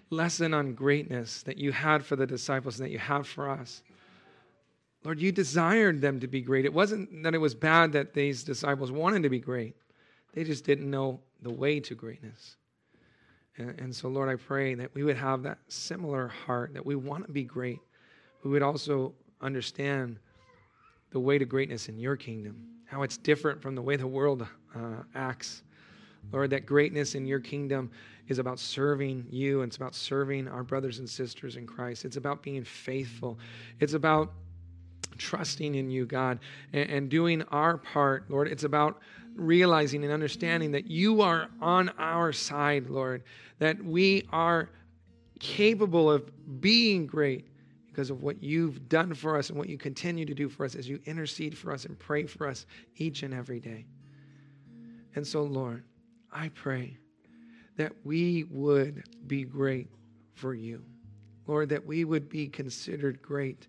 [0.09, 3.83] lesson on greatness that you had for the disciples and that you have for us,
[5.05, 6.65] Lord, you desired them to be great.
[6.65, 9.77] It wasn't that it was bad that these disciples wanted to be great,
[10.33, 12.57] they just didn't know the way to greatness.
[13.57, 16.95] And, and so, Lord, I pray that we would have that similar heart, that we
[16.95, 17.79] want to be great.
[18.43, 20.19] We would also understand
[21.11, 24.45] the way to greatness in your kingdom, how it's different from the way the world
[24.75, 24.79] uh,
[25.13, 25.63] acts.
[26.31, 27.91] Lord, that greatness in your kingdom
[28.27, 32.03] is about serving you and it's about serving our brothers and sisters in Christ.
[32.03, 33.37] It's about being faithful.
[33.79, 34.33] It's about
[35.17, 36.39] trusting in you, God,
[36.73, 38.47] and, and doing our part, Lord.
[38.47, 38.99] It's about
[39.35, 43.23] realizing and understanding that you are on our side, Lord,
[43.59, 44.69] that we are
[45.39, 46.31] capable of
[46.61, 47.47] being great
[47.87, 50.75] because of what you've done for us and what you continue to do for us
[50.75, 52.65] as you intercede for us and pray for us
[52.97, 53.85] each and every day.
[55.15, 55.83] And so, Lord,
[56.31, 56.97] I pray
[57.77, 59.89] that we would be great
[60.33, 60.83] for you.
[61.47, 63.67] Lord, that we would be considered great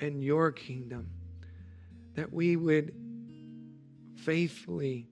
[0.00, 1.08] in your kingdom,
[2.14, 2.94] that we would
[4.24, 5.06] faithfully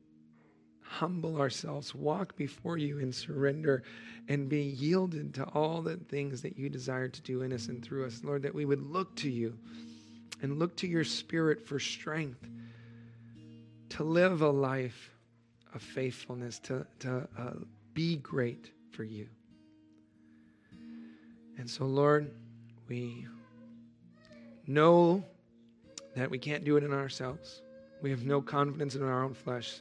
[0.83, 3.83] humble ourselves, walk before you in surrender,
[4.29, 7.85] and be yielded to all the things that you desire to do in us and
[7.85, 8.23] through us.
[8.25, 9.57] Lord, that we would look to you
[10.41, 12.49] and look to your spirit for strength
[13.91, 15.11] to live a life
[15.75, 17.51] of faithfulness, to, to uh,
[17.95, 19.27] be great for you.
[21.59, 22.31] And so, Lord,
[22.89, 23.27] we
[24.67, 25.25] know
[26.15, 27.63] that we can't do it in ourselves.
[28.03, 29.81] We have no confidence in our own flesh.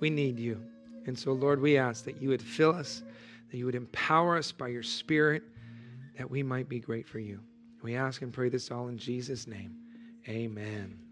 [0.00, 0.60] We need you.
[1.06, 3.02] And so, Lord, we ask that you would fill us,
[3.50, 5.42] that you would empower us by your Spirit,
[6.16, 7.40] that we might be great for you.
[7.82, 9.76] We ask and pray this all in Jesus' name.
[10.28, 10.98] Amen.